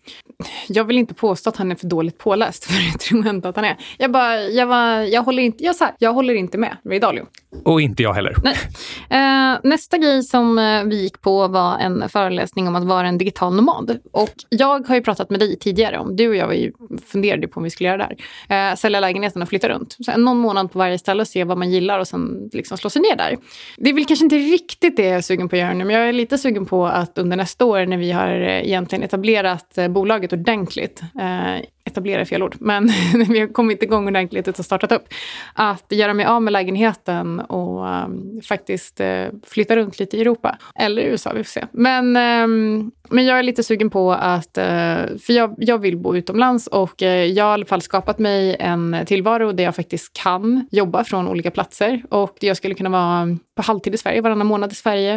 jag 0.69 0.85
vill 0.85 0.99
inte 0.99 1.15
påstå 1.15 1.51
att 1.51 1.57
han 1.57 1.73
är 1.73 1.75
för 1.75 1.87
dåligt 1.87 2.19
påläst, 2.19 2.65
för 2.73 2.93
det 2.93 2.99
tror 2.99 3.27
jag 3.27 3.35
inte 3.35 3.49
att 3.49 3.57
han 3.57 3.65
är. 3.65 3.77
Jag, 3.99 4.11
bara, 4.11 4.43
jag, 4.43 4.67
var, 4.67 5.01
jag, 5.01 5.23
håller, 5.23 5.43
inte, 5.43 5.65
jag, 5.65 5.77
så 5.77 5.85
här, 5.85 5.95
jag 5.99 6.13
håller 6.13 6.35
inte 6.35 6.59
med 6.59 6.77
Ray 6.85 6.99
Dalio. 6.99 7.27
Och 7.65 7.81
inte 7.81 8.03
jag 8.03 8.13
heller. 8.13 8.37
Eh, 9.11 9.59
nästa 9.63 9.99
grej 9.99 10.23
som 10.23 10.59
eh, 10.59 10.85
vi 10.85 11.03
gick 11.03 11.21
på 11.21 11.49
var 11.49 11.79
en 11.79 12.09
föreläsning 12.09 12.69
om 12.69 12.77
att 12.77 12.85
vara 12.85 13.09
en 13.09 13.19
digital 13.19 13.55
nomad. 13.55 13.99
Och 14.13 14.35
jag 14.49 14.89
har 14.89 14.95
ju 14.95 15.03
pratat 15.03 15.31
med 15.31 15.41
dig 15.41 15.59
tidigare 15.59 15.99
om, 15.99 16.17
du 16.17 16.29
och 16.29 16.37
jag 16.37 16.47
var 16.47 16.55
ju, 16.55 16.73
funderade 17.07 17.49
på 17.49 17.57
om 17.57 17.65
vi 17.65 17.71
skulle 17.71 17.89
göra 17.89 17.99
det 17.99 18.17
här. 18.49 18.71
Eh, 18.71 18.77
sälja 18.77 19.01
lägenheten 19.01 19.43
och 19.43 19.49
flytta 19.49 19.69
runt. 19.69 19.97
Så 20.01 20.17
någon 20.17 20.39
månad 20.39 20.73
på 20.73 20.79
varje 20.79 20.99
ställe 20.99 21.21
och 21.21 21.29
se 21.29 21.45
vad 21.45 21.59
man 21.59 21.71
gillar 21.71 21.99
och 21.99 22.09
sen 22.09 22.51
liksom 22.53 22.79
slå 22.79 22.91
sig 22.91 23.03
ner 23.03 23.17
där. 23.17 23.37
Det 23.77 23.91
är 23.91 23.95
väl 23.95 24.05
kanske 24.05 24.25
inte 24.25 24.37
riktigt 24.37 24.97
det 24.97 25.05
jag 25.05 25.17
är 25.17 25.21
sugen 25.21 25.49
på 25.49 25.57
att 25.57 25.61
göra 25.61 25.75
nu, 25.75 25.85
men 25.85 25.97
jag 25.97 26.09
är 26.09 26.13
lite 26.13 26.39
sugen 26.39 26.67
på 26.67 26.87
att 26.87 27.19
under 27.19 27.37
nästa 27.37 27.65
år 27.65 27.87
när 27.87 27.97
vi 27.97 28.13
har 28.13 28.29
eh, 28.29 28.67
egentligen 28.67 29.03
etablerat 29.03 29.79
eh, 29.79 29.89
taget 30.27 30.49
ordentligt, 30.49 31.03
eh, 31.19 31.61
etablera 31.87 32.17
etablera 32.17 32.25
fel 32.25 32.43
ord, 32.43 32.57
men 32.61 32.87
vi 33.29 33.41
har 33.41 33.47
kommit 33.47 33.83
igång 33.83 34.07
ordentligt 34.07 34.49
och 34.49 34.65
startat 34.65 34.93
upp, 34.93 35.05
att 35.55 35.85
göra 35.89 36.15
mig 36.15 36.27
av 36.27 36.43
med 36.43 36.53
lägenheten 36.53 37.41
och 37.41 37.87
um, 37.87 38.41
faktiskt 38.49 39.01
uh, 39.01 39.27
flytta 39.47 39.77
runt 39.77 39.99
lite 39.99 40.17
i 40.17 40.21
Europa. 40.21 40.57
Eller 40.75 41.03
i 41.03 41.05
USA, 41.05 41.33
vi 41.33 41.45
får 41.45 41.51
se. 41.51 41.67
Men, 41.73 42.17
um, 42.17 42.93
men 43.11 43.27
jag 43.27 43.39
är 43.39 43.43
lite 43.43 43.63
sugen 43.63 43.91
på 43.91 44.13
att, 44.13 44.59
uh, 44.59 45.19
för 45.19 45.31
jag, 45.31 45.55
jag 45.59 45.79
vill 45.79 45.97
bo 45.97 46.17
utomlands 46.17 46.67
och 46.67 47.03
uh, 47.03 47.09
jag 47.09 47.45
har 47.45 47.51
i 47.51 47.55
alla 47.55 47.67
fall 47.67 47.83
skapat 47.83 48.19
mig 48.19 48.57
en 48.59 48.97
tillvaro 49.07 49.53
där 49.53 49.65
jag 49.65 49.77
faktiskt 49.77 50.13
kan 50.13 50.69
jobba 50.71 51.05
från 51.05 51.29
olika 51.29 51.51
platser 51.51 52.03
och 52.09 52.37
jag 52.41 52.57
skulle 52.57 52.75
kunna 52.75 52.91
vara 52.91 53.39
på 53.57 53.63
halvtid 53.63 53.95
i 53.95 53.99
Sverige, 53.99 54.21
varannan 54.21 54.47
månad 54.47 54.73
i 54.73 54.75
Sverige 54.75 55.15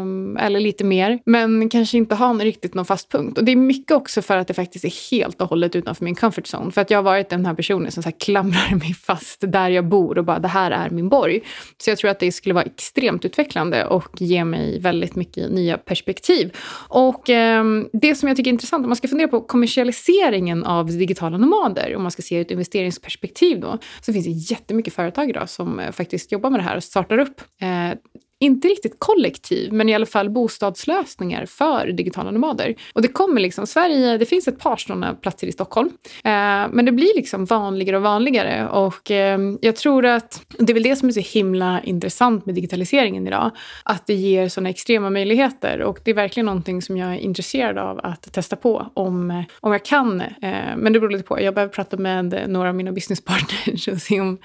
um, 0.00 0.36
eller 0.36 0.60
lite 0.60 0.84
mer. 0.84 1.18
Men 1.26 1.68
kanske 1.68 1.96
inte 1.96 2.14
ha 2.14 2.34
riktigt 2.34 2.74
någon 2.74 2.84
fast 2.84 3.12
punkt. 3.12 3.38
Och 3.38 3.44
det 3.44 3.52
är 3.52 3.56
mycket 3.56 3.96
också 3.96 4.22
för 4.22 4.36
att 4.36 4.48
det 4.48 4.54
faktiskt 4.54 4.84
är 4.84 5.10
helt 5.10 5.40
och 5.40 5.48
hållet 5.48 5.76
utanför 5.76 5.99
min 6.00 6.14
comfort 6.14 6.54
zone. 6.54 6.70
För 6.70 6.80
att 6.80 6.90
jag 6.90 6.98
har 6.98 7.02
varit 7.02 7.28
den 7.28 7.46
här 7.46 7.54
personen 7.54 7.92
som 7.92 8.02
så 8.02 8.08
här 8.08 8.16
klamrar 8.18 8.74
mig 8.78 8.94
fast 8.94 9.40
där 9.40 9.68
jag 9.68 9.88
bor 9.88 10.18
och 10.18 10.24
bara 10.24 10.38
det 10.38 10.48
här 10.48 10.70
är 10.70 10.90
min 10.90 11.08
borg. 11.08 11.40
Så 11.78 11.90
jag 11.90 11.98
tror 11.98 12.10
att 12.10 12.20
det 12.20 12.32
skulle 12.32 12.54
vara 12.54 12.64
extremt 12.64 13.24
utvecklande 13.24 13.86
och 13.86 14.20
ge 14.20 14.44
mig 14.44 14.80
väldigt 14.80 15.16
mycket 15.16 15.50
nya 15.50 15.78
perspektiv. 15.78 16.56
Och 16.88 17.30
eh, 17.30 17.64
det 17.92 18.14
som 18.14 18.28
jag 18.28 18.36
tycker 18.36 18.50
är 18.50 18.52
intressant, 18.52 18.84
om 18.84 18.88
man 18.88 18.96
ska 18.96 19.08
fundera 19.08 19.28
på 19.28 19.40
kommersialiseringen 19.40 20.64
av 20.64 20.86
digitala 20.86 21.38
nomader, 21.38 21.96
om 21.96 22.02
man 22.02 22.10
ska 22.10 22.22
se 22.22 22.38
ett 22.40 22.50
investeringsperspektiv 22.50 23.60
då, 23.60 23.78
så 24.00 24.12
finns 24.12 24.26
det 24.26 24.54
jättemycket 24.54 24.94
företag 24.94 25.30
idag 25.30 25.48
som 25.48 25.80
eh, 25.80 25.92
faktiskt 25.92 26.32
jobbar 26.32 26.50
med 26.50 26.60
det 26.60 26.64
här 26.64 26.76
och 26.76 26.84
startar 26.84 27.18
upp 27.18 27.40
eh, 27.60 27.98
inte 28.40 28.68
riktigt 28.68 28.94
kollektiv, 28.98 29.72
men 29.72 29.88
i 29.88 29.94
alla 29.94 30.06
fall 30.06 30.30
bostadslösningar 30.30 31.46
för 31.46 31.86
digitala 31.86 32.30
nomader. 32.30 32.74
Och 32.92 33.02
det 33.02 33.08
kommer 33.08 33.40
liksom, 33.40 33.66
Sverige, 33.66 34.18
det 34.18 34.26
finns 34.26 34.48
ett 34.48 34.58
par 34.58 34.76
sådana 34.76 35.14
platser 35.14 35.46
i 35.46 35.52
Stockholm, 35.52 35.90
eh, 36.24 36.32
men 36.70 36.84
det 36.84 36.92
blir 36.92 37.16
liksom 37.16 37.44
vanligare 37.44 37.96
och 37.96 38.02
vanligare. 38.02 38.68
Och 38.68 39.10
eh, 39.10 39.38
jag 39.60 39.76
tror 39.76 40.06
att 40.06 40.42
det 40.58 40.72
är 40.72 40.74
väl 40.74 40.82
det 40.82 40.96
som 40.96 41.08
är 41.08 41.12
så 41.12 41.38
himla 41.38 41.80
intressant 41.82 42.46
med 42.46 42.54
digitaliseringen 42.54 43.26
idag, 43.26 43.50
att 43.84 44.06
det 44.06 44.14
ger 44.14 44.48
sådana 44.48 44.68
extrema 44.70 45.10
möjligheter. 45.10 45.82
Och 45.82 45.98
det 46.04 46.10
är 46.10 46.14
verkligen 46.14 46.46
någonting 46.46 46.82
som 46.82 46.96
jag 46.96 47.14
är 47.14 47.18
intresserad 47.18 47.78
av 47.78 48.00
att 48.02 48.32
testa 48.32 48.56
på 48.56 48.90
om, 48.94 49.30
eh, 49.30 49.42
om 49.60 49.72
jag 49.72 49.84
kan. 49.84 50.20
Eh, 50.20 50.76
men 50.76 50.92
det 50.92 51.00
beror 51.00 51.10
lite 51.10 51.24
på. 51.24 51.40
Jag 51.40 51.54
behöver 51.54 51.72
prata 51.72 51.96
med 51.96 52.44
några 52.48 52.68
av 52.68 52.74
mina 52.74 52.92
businesspartners 52.92 53.88
och 53.92 54.02
se 54.02 54.20
om, 54.20 54.38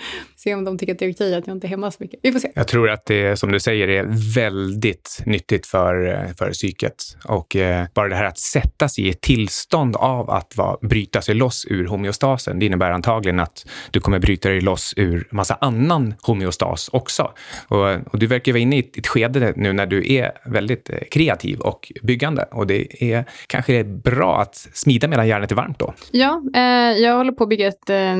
se 0.45 0.53
om 0.53 0.63
de 0.63 0.77
tycker 0.77 0.93
att 0.93 0.99
det 0.99 1.05
är 1.05 1.13
okej 1.13 1.35
att 1.35 1.47
jag 1.47 1.55
inte 1.55 1.67
är 1.67 1.69
hemma 1.69 1.91
så 1.91 1.97
mycket. 1.99 2.19
Vi 2.23 2.31
får 2.31 2.39
se. 2.39 2.51
Jag 2.55 2.67
tror 2.67 2.89
att 2.89 3.05
det 3.05 3.23
är 3.23 3.35
som 3.35 3.51
du 3.51 3.59
säger 3.59 3.87
är 3.87 4.33
väldigt 4.35 5.21
nyttigt 5.25 5.65
för, 5.65 6.27
för 6.37 6.51
psyket. 6.51 7.03
Och 7.25 7.55
eh, 7.55 7.85
bara 7.93 8.07
det 8.07 8.15
här 8.15 8.25
att 8.25 8.37
sätta 8.37 8.89
sig 8.89 9.07
i 9.07 9.09
ett 9.09 9.21
tillstånd 9.21 9.95
av 9.95 10.29
att 10.29 10.57
va, 10.57 10.77
bryta 10.81 11.21
sig 11.21 11.35
loss 11.35 11.65
ur 11.69 11.85
homeostasen, 11.85 12.59
det 12.59 12.65
innebär 12.65 12.91
antagligen 12.91 13.39
att 13.39 13.65
du 13.91 13.99
kommer 13.99 14.19
bryta 14.19 14.49
dig 14.49 14.61
loss 14.61 14.93
ur 14.97 15.27
massa 15.31 15.57
annan 15.61 16.13
homeostas 16.21 16.89
också. 16.93 17.31
Och, 17.67 18.13
och 18.13 18.19
du 18.19 18.27
verkar 18.27 18.51
vara 18.51 18.61
inne 18.61 18.75
i 18.75 18.79
ett, 18.79 18.97
ett 18.97 19.07
skede 19.07 19.53
nu 19.55 19.73
när 19.73 19.85
du 19.85 20.13
är 20.13 20.31
väldigt 20.45 20.89
eh, 20.89 20.97
kreativ 21.11 21.59
och 21.59 21.91
byggande. 22.03 22.45
Och 22.51 22.67
det 22.67 23.03
är 23.03 23.25
kanske 23.47 23.83
bra 23.83 24.41
att 24.41 24.55
smida 24.73 25.07
medan 25.07 25.27
järnet 25.27 25.51
är 25.51 25.55
varmt 25.55 25.79
då. 25.79 25.93
Ja, 26.11 26.41
eh, 26.55 26.61
jag 27.03 27.17
håller 27.17 27.31
på 27.31 27.43
att 27.43 27.49
bygga 27.49 27.67
ett 27.67 27.89
eh, 27.89 28.15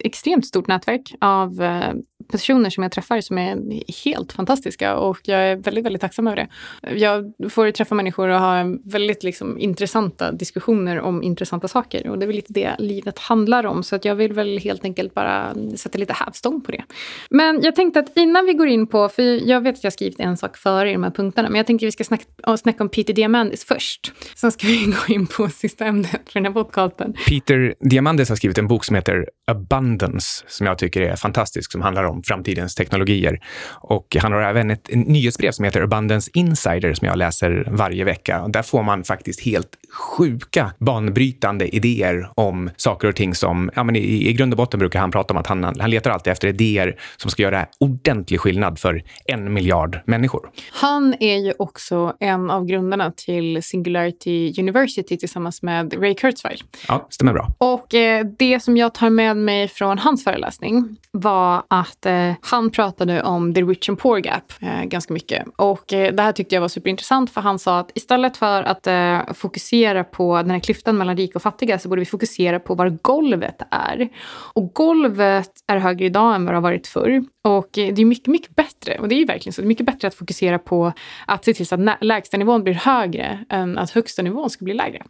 extremt 0.00 0.46
stort 0.46 0.66
nätverk 0.66 1.14
av 1.20 1.37
av 1.42 1.62
eh, 1.62 1.92
personer 2.32 2.70
som 2.70 2.82
jag 2.82 2.92
träffar 2.92 3.20
som 3.20 3.38
är 3.38 3.82
helt 4.04 4.32
fantastiska 4.32 4.96
och 4.96 5.18
jag 5.22 5.40
är 5.40 5.56
väldigt, 5.56 5.84
väldigt 5.84 6.02
tacksam 6.02 6.26
över 6.26 6.36
det. 6.36 6.48
Jag 6.94 7.32
får 7.50 7.70
träffa 7.70 7.94
människor 7.94 8.28
och 8.28 8.40
ha 8.40 8.64
väldigt 8.84 9.22
liksom, 9.22 9.58
intressanta 9.58 10.32
diskussioner 10.32 11.00
om 11.00 11.22
intressanta 11.22 11.68
saker 11.68 12.08
och 12.08 12.18
det 12.18 12.24
är 12.24 12.26
väl 12.26 12.36
lite 12.36 12.52
det 12.52 12.76
livet 12.78 13.18
handlar 13.18 13.66
om 13.66 13.82
så 13.82 13.96
att 13.96 14.04
jag 14.04 14.14
vill 14.14 14.32
väl 14.32 14.58
helt 14.58 14.84
enkelt 14.84 15.14
bara 15.14 15.54
sätta 15.76 15.98
lite 15.98 16.12
hävstång 16.12 16.60
på 16.60 16.72
det. 16.72 16.84
Men 17.30 17.62
jag 17.62 17.74
tänkte 17.74 18.00
att 18.00 18.16
innan 18.16 18.46
vi 18.46 18.52
går 18.52 18.68
in 18.68 18.86
på, 18.86 19.08
för 19.08 19.48
jag 19.48 19.60
vet 19.60 19.76
att 19.76 19.84
jag 19.84 19.92
skrivit 19.92 20.20
en 20.20 20.36
sak 20.36 20.56
före 20.56 20.90
i 20.90 20.92
de 20.92 21.02
här 21.02 21.10
punkterna, 21.10 21.48
men 21.48 21.56
jag 21.56 21.66
tänkte 21.66 21.86
att 21.86 21.88
vi 21.88 21.92
ska 21.92 22.04
snacka, 22.04 22.56
snacka 22.56 22.84
om 22.84 22.88
Peter 22.88 23.14
Diamandis 23.14 23.64
först. 23.64 24.12
Sen 24.34 24.52
ska 24.52 24.66
vi 24.66 24.94
gå 25.06 25.14
in 25.14 25.26
på 25.26 25.48
sista 25.48 25.84
ämnet 25.84 26.10
för 26.10 26.40
den 26.40 26.44
här 26.44 26.52
podcasten. 26.52 27.14
Peter 27.28 27.74
Diamandis 27.80 28.28
har 28.28 28.36
skrivit 28.36 28.58
en 28.58 28.68
bok 28.68 28.84
som 28.84 28.96
heter 28.96 29.28
Abundance 29.46 30.44
som 30.46 30.66
jag 30.66 30.78
tycker 30.78 31.00
är 31.00 31.16
fantastisk, 31.18 31.72
som 31.72 31.82
handlar 31.82 32.04
om 32.04 32.22
framtidens 32.22 32.74
teknologier. 32.74 33.40
Och 33.74 34.16
han 34.20 34.32
har 34.32 34.42
även 34.42 34.70
ett 34.70 34.88
nyhetsbrev 34.92 35.50
som 35.50 35.64
heter 35.64 35.82
Abundance 35.82 36.30
Insider 36.34 36.94
som 36.94 37.08
jag 37.08 37.18
läser 37.18 37.68
varje 37.70 38.04
vecka. 38.04 38.48
Där 38.48 38.62
får 38.62 38.82
man 38.82 39.04
faktiskt 39.04 39.40
helt 39.40 39.68
sjuka, 39.92 40.72
banbrytande 40.78 41.76
idéer 41.76 42.30
om 42.34 42.70
saker 42.76 43.08
och 43.08 43.16
ting 43.16 43.34
som... 43.34 43.70
Ja, 43.74 43.84
men 43.84 43.96
i, 43.96 44.28
I 44.28 44.32
grund 44.32 44.52
och 44.52 44.56
botten 44.56 44.80
brukar 44.80 45.00
han 45.00 45.10
prata 45.10 45.34
om 45.34 45.40
att 45.40 45.46
han, 45.46 45.64
han 45.64 45.90
letar 45.90 46.10
alltid 46.10 46.32
efter 46.32 46.48
idéer 46.48 47.00
som 47.16 47.30
ska 47.30 47.42
göra 47.42 47.66
ordentlig 47.80 48.40
skillnad 48.40 48.78
för 48.78 49.02
en 49.24 49.52
miljard 49.52 50.00
människor. 50.06 50.50
Han 50.72 51.14
är 51.20 51.36
ju 51.36 51.52
också 51.58 52.16
en 52.20 52.50
av 52.50 52.66
grundarna 52.66 53.12
till 53.16 53.62
Singularity 53.62 54.54
University 54.58 55.16
tillsammans 55.16 55.62
med 55.62 56.02
Ray 56.02 56.14
Kurzweil. 56.14 56.62
Ja, 56.88 57.06
stämmer 57.10 57.32
bra. 57.32 57.48
Och 57.58 57.94
eh, 57.94 58.26
det 58.38 58.60
som 58.60 58.76
jag 58.76 58.94
tar 58.94 59.10
med 59.10 59.36
mig 59.36 59.68
från 59.68 59.98
hans 59.98 60.24
föreläsning 60.24 60.96
var 61.20 61.62
att 61.68 62.06
eh, 62.06 62.32
han 62.40 62.70
pratade 62.70 63.22
om 63.22 63.54
the 63.54 63.62
rich 63.62 63.88
and 63.88 63.98
poor 63.98 64.18
gap 64.18 64.52
eh, 64.60 64.84
ganska 64.84 65.12
mycket. 65.12 65.46
Och 65.56 65.92
eh, 65.92 66.14
det 66.14 66.22
här 66.22 66.32
tyckte 66.32 66.54
jag 66.54 66.60
var 66.60 66.68
superintressant 66.68 67.30
för 67.30 67.40
han 67.40 67.58
sa 67.58 67.78
att 67.78 67.90
istället 67.94 68.36
för 68.36 68.62
att 68.62 68.86
eh, 68.86 69.32
fokusera 69.34 70.04
på 70.04 70.36
den 70.36 70.50
här 70.50 70.58
klyftan 70.58 70.98
mellan 70.98 71.16
rika 71.16 71.38
och 71.38 71.42
fattiga 71.42 71.78
så 71.78 71.88
borde 71.88 72.00
vi 72.00 72.06
fokusera 72.06 72.60
på 72.60 72.74
var 72.74 72.88
golvet 73.02 73.62
är. 73.70 74.08
Och 74.54 74.74
golvet 74.74 75.50
är 75.66 75.76
högre 75.76 76.04
idag 76.04 76.34
än 76.34 76.44
vad 76.44 76.54
det 76.54 76.56
har 76.56 76.62
varit 76.62 76.86
förr. 76.86 77.24
Och 77.44 77.78
eh, 77.78 77.94
det 77.94 78.02
är 78.02 78.06
mycket, 78.06 78.26
mycket 78.26 78.56
bättre, 78.56 78.98
och 78.98 79.08
det 79.08 79.14
är 79.14 79.18
ju 79.18 79.24
verkligen 79.24 79.52
så, 79.52 79.60
det 79.60 79.66
är 79.66 79.68
mycket 79.68 79.86
bättre 79.86 80.08
att 80.08 80.14
fokusera 80.14 80.58
på 80.58 80.92
att 81.26 81.44
se 81.44 81.54
till 81.54 81.66
så 81.66 81.74
att 81.74 81.80
lägsta 82.00 82.36
nivån 82.36 82.62
blir 82.62 82.74
högre 82.74 83.44
än 83.50 83.78
att 83.78 83.90
högsta 83.90 84.22
nivån 84.22 84.50
ska 84.50 84.64
bli 84.64 84.74
lägre. 84.74 85.02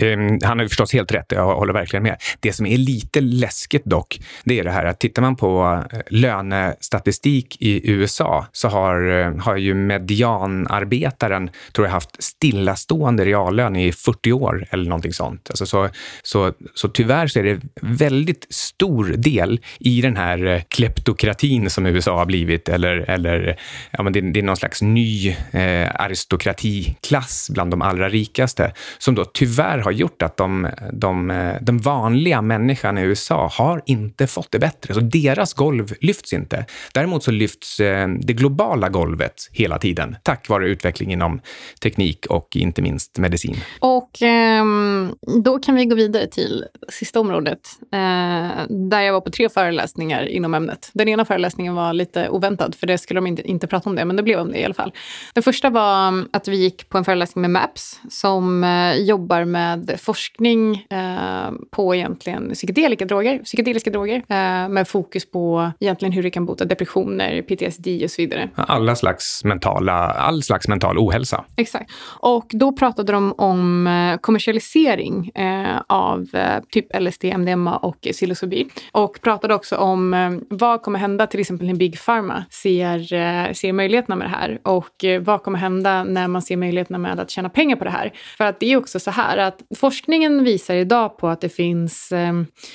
Um, 0.00 0.38
han 0.42 0.58
har 0.58 0.66
förstås 0.66 0.92
helt 0.92 1.12
rätt, 1.12 1.26
jag 1.28 1.56
håller 1.56 1.72
verkligen 1.72 2.02
med. 2.02 2.16
Det 2.40 2.52
som 2.52 2.66
är 2.66 2.76
lite 2.76 3.20
läskigt 3.20 3.84
dock, 3.84 4.20
det 4.44 4.58
är 4.58 4.64
det 4.64 4.70
här 4.70 4.84
att 4.84 5.00
tittar 5.00 5.22
man 5.22 5.36
på 5.36 5.53
Eh, 5.62 6.00
lönestatistik 6.10 7.56
i 7.60 7.90
USA 7.90 8.46
så 8.52 8.68
har, 8.68 9.20
eh, 9.20 9.36
har 9.36 9.56
ju 9.56 9.74
medianarbetaren, 9.74 11.50
tror 11.72 11.86
jag, 11.86 11.92
haft 11.92 12.22
stillastående 12.22 13.24
reallön 13.24 13.76
i 13.76 13.92
40 13.92 14.32
år 14.32 14.66
eller 14.70 14.84
någonting 14.84 15.12
sånt. 15.12 15.50
Alltså 15.50 15.66
så, 15.66 15.88
så, 16.22 16.52
så 16.74 16.88
tyvärr 16.88 17.26
så 17.26 17.38
är 17.38 17.42
det 17.42 17.60
väldigt 17.82 18.46
stor 18.50 19.04
del 19.04 19.60
i 19.78 20.00
den 20.00 20.16
här 20.16 20.46
eh, 20.46 20.60
kleptokratin 20.68 21.70
som 21.70 21.86
USA 21.86 22.18
har 22.18 22.26
blivit, 22.26 22.68
eller, 22.68 22.96
eller 22.96 23.58
ja, 23.90 24.02
men 24.02 24.12
det, 24.12 24.20
det 24.20 24.40
är 24.40 24.42
någon 24.42 24.56
slags 24.56 24.82
ny 24.82 25.28
eh, 25.50 25.90
aristokratiklass 25.94 27.50
bland 27.50 27.70
de 27.70 27.82
allra 27.82 28.08
rikaste, 28.08 28.72
som 28.98 29.14
då 29.14 29.24
tyvärr 29.24 29.78
har 29.78 29.92
gjort 29.92 30.22
att 30.22 30.36
de, 30.36 30.68
de, 30.92 31.28
den 31.60 31.78
vanliga 31.78 32.42
människan 32.42 32.98
i 32.98 33.02
USA 33.02 33.50
har 33.52 33.82
inte 33.86 34.26
fått 34.26 34.50
det 34.50 34.58
bättre. 34.58 34.94
Så 34.94 35.00
deras 35.00 35.33
deras 35.34 35.54
golv 35.54 35.92
lyfts 36.00 36.32
inte. 36.32 36.66
Däremot 36.92 37.22
så 37.22 37.30
lyfts 37.30 37.80
eh, 37.80 38.08
det 38.08 38.32
globala 38.32 38.88
golvet 38.88 39.48
hela 39.52 39.78
tiden, 39.78 40.16
tack 40.22 40.48
vare 40.48 40.68
utveckling 40.68 41.12
inom 41.12 41.40
teknik 41.82 42.26
och 42.26 42.56
inte 42.56 42.82
minst 42.82 43.18
medicin. 43.18 43.56
Och 43.80 44.22
ehm, 44.22 45.14
då 45.44 45.58
kan 45.58 45.74
vi 45.74 45.84
gå 45.84 45.94
vidare 45.94 46.26
till 46.26 46.64
sista 46.88 47.20
området, 47.20 47.60
eh, 47.92 48.66
där 48.68 49.00
jag 49.00 49.12
var 49.12 49.20
på 49.20 49.30
tre 49.30 49.48
föreläsningar 49.48 50.26
inom 50.28 50.54
ämnet. 50.54 50.90
Den 50.92 51.08
ena 51.08 51.24
föreläsningen 51.24 51.74
var 51.74 51.92
lite 51.92 52.28
oväntad, 52.28 52.74
för 52.74 52.86
det 52.86 52.98
skulle 52.98 53.18
de 53.18 53.26
inte, 53.26 53.42
inte 53.42 53.66
prata 53.66 53.90
om 53.90 53.96
det, 53.96 54.04
men 54.04 54.16
det 54.16 54.22
blev 54.22 54.38
om 54.38 54.52
det 54.52 54.58
i 54.58 54.64
alla 54.64 54.74
fall. 54.74 54.92
Den 55.34 55.42
första 55.42 55.70
var 55.70 56.08
ehm, 56.08 56.28
att 56.32 56.48
vi 56.48 56.56
gick 56.56 56.88
på 56.88 56.98
en 56.98 57.04
föreläsning 57.04 57.42
med 57.42 57.50
MAPS 57.50 58.00
som 58.10 58.64
eh, 58.64 58.94
jobbar 58.94 59.44
med 59.44 59.94
forskning 59.98 60.86
på 61.70 61.94
egentligen 61.94 62.50
psykedeliska 62.54 63.04
droger, 63.04 63.38
psykedeliska 63.38 63.90
droger 63.90 64.22
med 64.68 64.88
fokus 64.88 65.23
på 65.32 65.72
egentligen 65.80 66.12
hur 66.12 66.22
det 66.22 66.30
kan 66.30 66.46
bota 66.46 66.64
depressioner, 66.64 67.42
PTSD 67.42 67.86
och 68.04 68.10
så 68.10 68.22
vidare. 68.22 68.48
Alla 68.54 68.96
slags 68.96 69.44
mentala, 69.44 69.92
all 69.94 70.42
slags 70.42 70.68
mental 70.68 70.98
ohälsa. 70.98 71.44
Exakt. 71.56 71.90
Och 72.20 72.46
då 72.50 72.72
pratade 72.72 73.12
de 73.12 73.32
om 73.32 73.86
eh, 73.86 74.18
kommersialisering 74.20 75.30
eh, 75.34 75.80
av 75.86 76.28
eh, 76.32 76.62
typ 76.70 76.86
LSD, 77.00 77.24
MDMA 77.24 77.76
och 77.76 78.00
psilocybin. 78.12 78.68
Och 78.92 79.20
pratade 79.22 79.54
också 79.54 79.76
om 79.76 80.40
vad 80.50 80.82
kommer 80.82 80.98
hända 80.98 81.26
till 81.26 81.40
exempel 81.40 81.66
när 81.66 81.74
Big 81.74 81.98
Pharma 82.04 82.44
ser, 82.50 83.52
ser 83.52 83.72
möjligheterna 83.72 84.16
med 84.16 84.26
det 84.26 84.30
här 84.30 84.58
och 84.62 85.04
vad 85.20 85.42
kommer 85.42 85.58
hända 85.58 86.04
när 86.04 86.28
man 86.28 86.42
ser 86.42 86.56
möjligheterna 86.56 86.98
med 86.98 87.20
att 87.20 87.30
tjäna 87.30 87.48
pengar 87.48 87.76
på 87.76 87.84
det 87.84 87.90
här. 87.90 88.12
För 88.36 88.44
att 88.44 88.60
det 88.60 88.72
är 88.72 88.76
också 88.76 89.00
så 89.00 89.10
här 89.10 89.36
att 89.36 89.62
forskningen 89.76 90.44
visar 90.44 90.74
idag 90.74 91.18
på 91.18 91.28
att 91.28 91.40
det 91.40 91.48
finns 91.48 92.12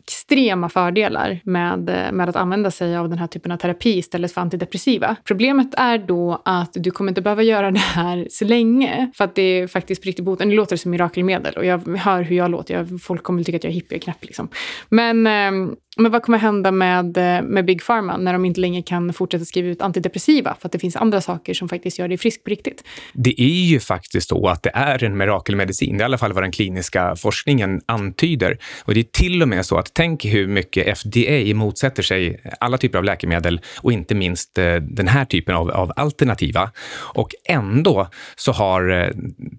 extrema 0.04 0.70
fördelar 0.70 1.40
med, 1.44 1.80
med 2.14 2.30
att 2.30 2.36
använda 2.40 2.72
sig 2.72 2.98
av 2.98 3.10
den 3.10 3.18
här 3.18 3.28
typen 3.28 3.52
av 3.52 3.58
terapi 3.58 3.98
istället 3.98 4.32
för 4.32 4.42
antidepressiva. 4.42 5.16
Problemet 5.24 5.74
är 5.78 5.98
då 5.98 6.42
att 6.46 6.72
du 6.74 6.92
kommer 6.92 7.12
inte 7.12 7.22
behöva 7.22 7.44
göra 7.44 7.72
det 7.72 7.80
här 7.80 8.28
så 8.32 8.46
länge 8.46 9.12
för 9.16 9.24
att 9.24 9.36
det 9.36 9.42
är 9.42 9.68
faktiskt 9.68 10.02
på 10.02 10.08
riktigt 10.08 10.26
boten. 10.26 10.50
Nu 10.50 10.56
låter 10.56 10.76
det 10.76 10.78
som 10.78 10.92
mirakelmedel 10.92 11.54
och 11.54 11.66
jag 11.66 11.98
hör 11.98 12.22
hur 12.22 12.36
jag 12.36 12.52
låter. 12.52 12.74
Jag, 12.74 13.02
folk 13.02 13.24
kommer 13.24 13.44
tycka 13.44 13.56
att 13.56 13.64
jag 13.64 13.72
är 13.72 13.76
hippie 13.76 13.98
och 13.98 14.04
knäpp 14.04 14.26
liksom. 14.26 14.50
Men 14.90 15.28
eh, 15.28 15.74
men 16.00 16.12
vad 16.12 16.24
kommer 16.24 16.38
hända 16.38 16.72
med, 16.72 17.18
eh, 17.18 17.42
med 17.42 17.66
Big 17.66 17.86
Pharma 17.86 18.18
när 18.18 18.34
de 18.34 18.46
inte 18.46 18.62
längre 18.62 18.82
kan 18.82 19.14
fortsätta 19.14 19.46
skriva 19.46 19.68
ut 19.68 19.82
antidepressiva 19.82 20.58
för 20.60 20.68
att 20.68 20.72
det 20.72 20.80
finns 20.80 20.96
andra 20.96 21.22
saker 21.22 21.54
som 21.54 21.70
faktiskt 21.70 22.00
gör 22.00 22.08
dig 22.08 22.18
frisk 22.18 22.44
på 22.44 22.50
riktigt? 22.50 22.84
Det 23.14 23.42
är 23.42 23.66
ju 23.66 23.80
faktiskt 23.80 24.30
så 24.30 24.48
att 24.48 24.64
det 24.64 24.72
är 24.74 25.04
en 25.04 25.18
mirakelmedicin. 25.18 25.98
Det 25.98 26.02
är 26.02 26.04
i 26.04 26.06
alla 26.06 26.18
fall 26.18 26.34
vad 26.34 26.44
den 26.44 26.52
kliniska 26.52 27.16
forskningen 27.16 27.82
antyder. 27.86 28.58
Och 28.84 28.94
det 28.94 29.00
är 29.00 29.04
till 29.04 29.42
och 29.42 29.48
med 29.48 29.66
så 29.66 29.78
att 29.78 29.94
tänk 29.94 30.26
hur 30.26 30.48
mycket 30.48 30.98
FDA 30.98 31.56
motsätter 31.56 32.04
sig 32.04 32.42
alla 32.60 32.78
typer 32.78 32.98
av 32.98 33.04
läkemedel 33.04 33.62
och 33.82 33.92
inte 33.92 34.16
minst 34.16 34.58
eh, 34.58 34.76
den 34.76 35.08
här 35.08 35.26
typen 35.26 35.56
av, 35.56 35.72
av 35.72 35.92
alternativa. 35.96 36.72
Och 37.14 37.30
ändå 37.46 38.08
så 38.36 38.52
har 38.52 38.90
eh, 38.90 39.10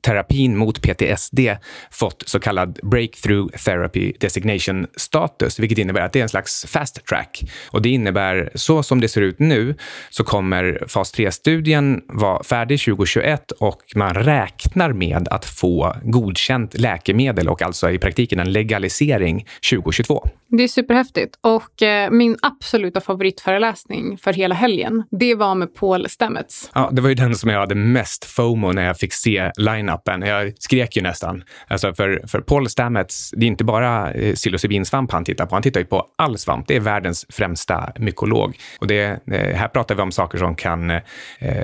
terapin 0.00 0.56
mot 0.56 0.82
PTSD 0.82 1.40
fått 1.90 2.22
så 2.26 2.40
kallad 2.40 2.78
breakthrough 2.82 3.56
therapy 3.56 4.12
designation 4.20 4.86
status, 4.96 5.58
vilket 5.58 5.78
innebär 5.78 6.00
att 6.00 6.12
det 6.12 6.18
är 6.18 6.22
en 6.22 6.29
slags 6.30 6.66
fast 6.68 7.06
track. 7.06 7.42
Och 7.70 7.82
det 7.82 7.88
innebär, 7.88 8.50
så 8.54 8.82
som 8.82 9.00
det 9.00 9.08
ser 9.08 9.20
ut 9.20 9.38
nu, 9.38 9.74
så 10.10 10.24
kommer 10.24 10.84
fas 10.88 11.14
3-studien 11.14 12.02
vara 12.08 12.42
färdig 12.42 12.80
2021 12.80 13.50
och 13.50 13.82
man 13.94 14.14
räknar 14.14 14.92
med 14.92 15.28
att 15.28 15.44
få 15.44 15.96
godkänt 16.02 16.78
läkemedel 16.78 17.48
och 17.48 17.62
alltså 17.62 17.90
i 17.90 17.98
praktiken 17.98 18.40
en 18.40 18.52
legalisering 18.52 19.46
2022. 19.70 20.28
Det 20.52 20.62
är 20.62 20.68
superhäftigt. 20.68 21.38
Och 21.40 21.82
eh, 21.82 22.10
min 22.10 22.36
absoluta 22.42 23.00
favoritföreläsning 23.00 24.18
för 24.18 24.32
hela 24.32 24.54
helgen, 24.54 25.04
det 25.10 25.34
var 25.34 25.54
med 25.54 25.74
Paul 25.74 26.08
Stamets. 26.08 26.70
Ja, 26.74 26.88
det 26.92 27.02
var 27.02 27.08
ju 27.08 27.14
den 27.14 27.34
som 27.34 27.50
jag 27.50 27.60
hade 27.60 27.74
mest 27.74 28.24
FOMO 28.24 28.72
när 28.72 28.86
jag 28.86 28.98
fick 28.98 29.12
se 29.12 29.50
line-upen. 29.56 30.26
Jag 30.26 30.52
skrek 30.58 30.96
ju 30.96 31.02
nästan. 31.02 31.44
Alltså 31.68 31.94
för, 31.94 32.22
för 32.26 32.40
Paul 32.40 32.68
Stamets, 32.68 33.30
det 33.36 33.46
är 33.46 33.48
inte 33.48 33.64
bara 33.64 34.12
eh, 34.12 34.34
psilocybinsvamp 34.34 35.12
han 35.12 35.24
tittar 35.24 35.46
på. 35.46 35.54
Han 35.54 35.62
tittar 35.62 35.80
ju 35.80 35.86
på 35.86 36.06
all 36.16 36.38
svamp. 36.38 36.68
Det 36.68 36.76
är 36.76 36.80
världens 36.80 37.26
främsta 37.28 37.92
mykolog. 37.96 38.58
Och 38.78 38.86
det, 38.86 39.04
eh, 39.04 39.56
här 39.56 39.68
pratar 39.68 39.94
vi 39.94 40.02
om 40.02 40.12
saker 40.12 40.38
som 40.38 40.54
kan 40.54 40.90
eh, 40.90 41.00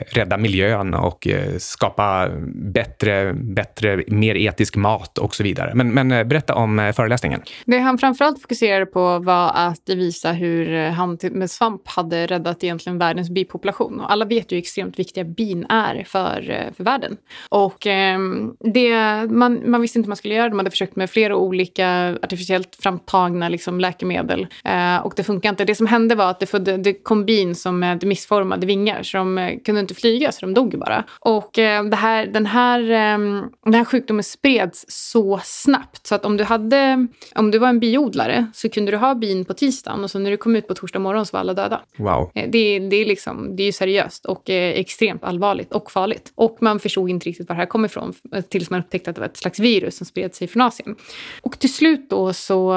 rädda 0.07 0.37
miljön 0.37 0.95
och 0.95 1.27
eh, 1.27 1.57
skapa 1.59 2.29
bättre, 2.55 3.33
bättre, 3.33 4.03
mer 4.07 4.35
etisk 4.35 4.77
mat 4.77 5.19
och 5.19 5.35
så 5.35 5.43
vidare. 5.43 5.73
Men, 5.75 5.95
men 5.95 6.29
berätta 6.29 6.55
om 6.55 6.93
föreläsningen. 6.97 7.43
Det 7.65 7.79
han 7.79 7.99
framförallt 7.99 8.43
fokuserade 8.77 8.87
på 8.87 9.19
var 9.19 9.53
att 9.55 9.89
visa 9.89 10.33
hur 10.33 10.75
eh, 10.75 10.91
han 10.91 11.19
med 11.31 11.51
svamp 11.51 11.89
hade 11.89 12.27
räddat 12.27 12.65
egentligen 12.65 12.99
världens 12.99 13.31
bipopulation. 13.31 14.01
Och 14.01 14.13
alla 14.13 14.25
vet 14.25 14.53
ju 14.53 14.57
hur 14.57 14.63
extremt 14.63 14.99
viktiga 14.99 15.25
bin 15.25 15.67
är 15.69 16.05
för, 16.05 16.51
eh, 16.51 16.73
för 16.77 16.85
världen. 16.85 17.17
Och 17.51 17.87
eh, 17.87 18.19
det, 18.61 19.27
man, 19.31 19.71
man 19.71 19.81
visste 19.81 19.99
inte 19.99 20.07
hur 20.07 20.11
man 20.11 20.17
skulle 20.17 20.35
göra. 20.35 20.49
De 20.49 20.59
hade 20.59 20.71
försökt 20.71 20.97
med 20.97 21.11
flera 21.11 21.37
olika 21.37 22.17
artificiellt 22.23 22.77
framtagna 22.81 23.49
liksom, 23.49 23.81
läkemedel 23.81 24.47
Eh, 24.65 25.07
och 25.07 25.13
det 25.17 25.25
funkar 25.25 25.51
inte. 25.51 25.65
Det 25.65 25.75
som 25.75 25.87
hände 25.87 26.15
var 26.15 26.31
att 26.31 26.41
det, 26.41 26.47
födde, 26.47 26.77
det 26.77 26.93
kom 26.93 27.25
bin 27.25 27.55
som 27.55 27.83
eh, 27.83 27.89
med 27.89 28.05
missformade 28.05 28.67
vingar 28.67 29.03
så 29.03 29.17
de 29.17 29.39
eh, 29.39 29.59
kunde 29.65 29.81
inte 29.81 29.95
flyga 29.95 30.33
så 30.33 30.47
de 30.47 30.55
dog 30.55 30.79
bara. 30.79 31.05
Och 31.21 31.51
det 31.55 31.97
här, 31.97 32.27
den, 32.27 32.47
här, 32.47 32.91
ehm, 32.91 33.43
den 33.65 33.75
här 33.75 33.85
sjukdomen 33.85 34.25
spreds 34.25 34.85
så 34.89 35.41
snabbt 35.45 36.07
så 36.07 36.15
att 36.15 36.25
om 36.25 36.37
du, 36.37 36.45
hade, 36.45 37.07
om 37.35 37.51
du 37.51 37.59
var 37.59 37.69
en 37.69 37.81
biodlare 37.81 38.47
så 38.55 38.66
kunde 38.69 38.93
du 38.93 38.97
ha 38.97 39.15
bin 39.15 39.45
på 39.45 39.55
tisdagen 39.55 40.05
och 40.05 40.11
så 40.11 40.19
när 40.19 40.31
du 40.31 40.37
kom 40.37 40.57
ut 40.57 40.69
på 40.69 40.75
torsdag 40.75 40.99
morgon 40.99 41.27
så 41.27 41.33
var 41.33 41.41
alla 41.41 41.55
döda. 41.55 41.81
Wow. 41.97 42.31
Det, 42.35 42.79
det, 42.79 42.97
är, 42.97 43.07
liksom, 43.07 43.57
det 43.57 43.63
är 43.63 43.67
ju 43.67 43.73
seriöst 43.73 44.27
och 44.27 44.51
extremt 44.51 45.25
allvarligt 45.25 45.73
och 45.73 45.91
farligt. 45.91 46.33
Och 46.35 46.59
man 46.61 46.81
förstod 46.81 47.11
inte 47.11 47.29
riktigt 47.29 47.49
var 47.49 47.57
det 47.57 47.61
här 47.61 47.67
kom 47.67 47.85
ifrån 47.85 48.15
tills 48.49 48.71
man 48.71 48.81
upptäckte 48.81 49.11
att 49.11 49.17
det 49.17 49.21
var 49.21 49.29
ett 49.29 49.37
slags 49.37 49.59
virus 49.59 49.97
som 49.97 50.07
spred 50.07 50.35
sig 50.35 50.49
från 50.49 50.63
Asien. 50.63 50.97
Och 51.43 51.59
till 51.59 51.75
slut 51.75 52.11
då 52.11 52.33
så 52.33 52.75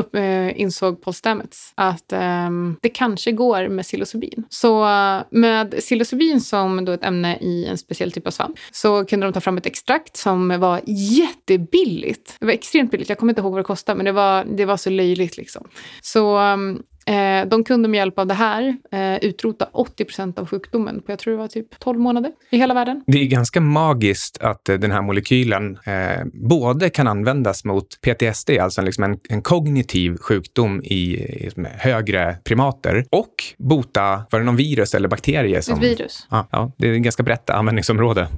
upp, 0.00 0.14
eh, 0.14 0.60
insåg 0.60 1.02
Paul 1.02 1.14
Stamets 1.14 1.72
att 1.74 2.12
eh, 2.12 2.50
det 2.82 2.88
kanske 2.88 3.32
går 3.32 3.68
med 3.68 3.84
psilocybin. 3.84 4.44
Så 4.48 4.84
eh, 4.84 5.22
med 5.30 5.70
psilocybin 5.78 6.40
som 6.40 6.84
då 6.84 6.92
ett 6.92 7.04
ämne 7.04 7.36
i 7.40 7.66
en 7.66 7.78
speciell 7.78 8.12
typ 8.12 8.26
av 8.26 8.30
svamp 8.30 8.58
så 8.72 9.04
kunde 9.04 9.26
de 9.26 9.32
ta 9.32 9.40
fram 9.40 9.58
ett 9.58 9.66
extrakt 9.66 10.16
som 10.16 10.60
var 10.60 10.80
jättebilligt. 10.86 12.36
Det 12.40 12.46
var 12.46 12.52
extremt 12.52 12.90
billigt. 12.90 13.08
Jag 13.08 13.18
kommer 13.18 13.30
inte 13.30 13.40
ihåg 13.40 13.52
vad 13.52 13.60
det 13.60 13.64
kostade 13.64 13.96
men 13.96 14.04
det 14.04 14.12
var, 14.12 14.44
det 14.44 14.64
var 14.64 14.76
så 14.76 14.90
löjligt 14.90 15.36
liksom. 15.36 15.68
Så 16.02 16.36
ehm, 16.36 16.82
Eh, 17.10 17.46
de 17.46 17.64
kunde 17.64 17.88
med 17.88 17.98
hjälp 17.98 18.18
av 18.18 18.26
det 18.26 18.34
här 18.34 18.76
eh, 18.92 19.16
utrota 19.16 19.68
80 19.72 20.04
procent 20.04 20.38
av 20.38 20.46
sjukdomen 20.46 21.02
på, 21.02 21.12
jag 21.12 21.18
tror 21.18 21.32
det 21.32 21.38
var 21.38 21.48
typ 21.48 21.78
12 21.78 22.00
månader 22.00 22.32
i 22.50 22.56
hela 22.56 22.74
världen. 22.74 23.04
Det 23.06 23.18
är 23.18 23.26
ganska 23.26 23.60
magiskt 23.60 24.38
att 24.40 24.68
eh, 24.68 24.76
den 24.76 24.90
här 24.90 25.02
molekylen 25.02 25.78
eh, 25.84 26.24
både 26.32 26.90
kan 26.90 27.06
användas 27.06 27.64
mot 27.64 28.00
PTSD, 28.00 28.50
alltså 28.50 28.82
liksom 28.82 29.04
en, 29.04 29.18
en 29.28 29.42
kognitiv 29.42 30.16
sjukdom 30.16 30.82
i, 30.84 30.94
i 30.94 31.50
högre 31.78 32.36
primater, 32.44 33.04
och 33.10 33.34
bota, 33.58 34.22
var 34.30 34.38
det 34.38 34.46
någon 34.46 34.56
virus 34.56 34.94
eller 34.94 35.08
bakterie? 35.08 35.62
Som, 35.62 35.78
Ett 35.78 35.84
virus. 35.84 36.26
Ja, 36.30 36.48
ja, 36.50 36.72
det 36.76 36.88
är 36.88 36.92
ett 36.92 37.02
ganska 37.02 37.22
brett 37.22 37.50
användningsområde. 37.50 38.28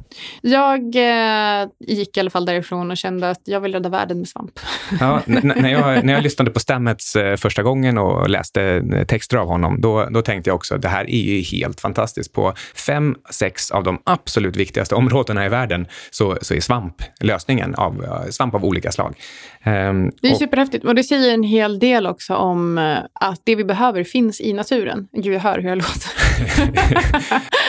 Jag 0.40 0.80
eh, 0.80 1.68
gick 1.78 2.16
i 2.16 2.20
alla 2.20 2.30
fall 2.30 2.46
därifrån 2.46 2.90
och 2.90 2.96
kände 2.96 3.30
att 3.30 3.40
jag 3.44 3.60
vill 3.60 3.72
rädda 3.72 3.88
världen 3.88 4.18
med 4.18 4.28
svamp. 4.28 4.60
Ja, 5.00 5.22
när, 5.26 5.72
jag, 5.72 6.04
när 6.04 6.12
jag 6.12 6.22
lyssnade 6.28 6.50
på 6.50 6.60
Stamets 6.60 7.16
första 7.36 7.62
gången 7.62 7.98
och 7.98 8.30
läste 8.30 8.61
läste 8.62 9.04
texter 9.04 9.36
av 9.36 9.48
honom, 9.48 9.80
då, 9.80 10.04
då 10.10 10.22
tänkte 10.22 10.50
jag 10.50 10.54
också 10.54 10.74
att 10.74 10.82
det 10.82 10.88
här 10.88 11.10
är 11.10 11.22
ju 11.22 11.40
helt 11.40 11.80
fantastiskt. 11.80 12.32
På 12.32 12.54
fem, 12.74 13.16
sex 13.30 13.70
av 13.70 13.84
de 13.84 13.98
absolut 14.04 14.56
viktigaste 14.56 14.94
områdena 14.94 15.46
i 15.46 15.48
världen 15.48 15.86
så, 16.10 16.38
så 16.42 16.54
är 16.54 16.60
svamp 16.60 16.94
lösningen 17.20 17.74
av 17.74 18.04
svamp 18.30 18.54
av 18.54 18.64
olika 18.64 18.92
slag. 18.92 19.14
Um, 19.64 20.12
det 20.22 20.28
är 20.28 20.32
och, 20.32 20.38
superhäftigt. 20.38 20.84
Och 20.84 20.94
det 20.94 21.04
säger 21.04 21.34
en 21.34 21.42
hel 21.42 21.78
del 21.78 22.06
också 22.06 22.34
om 22.34 22.78
uh, 22.78 22.98
att 23.14 23.40
det 23.44 23.56
vi 23.56 23.64
behöver 23.64 24.04
finns 24.04 24.40
i 24.40 24.52
naturen. 24.52 25.08
Gud, 25.12 25.34
jag 25.34 25.40
hör 25.40 25.58
hur 25.58 25.68
jag 25.68 25.78
låter. 25.78 26.10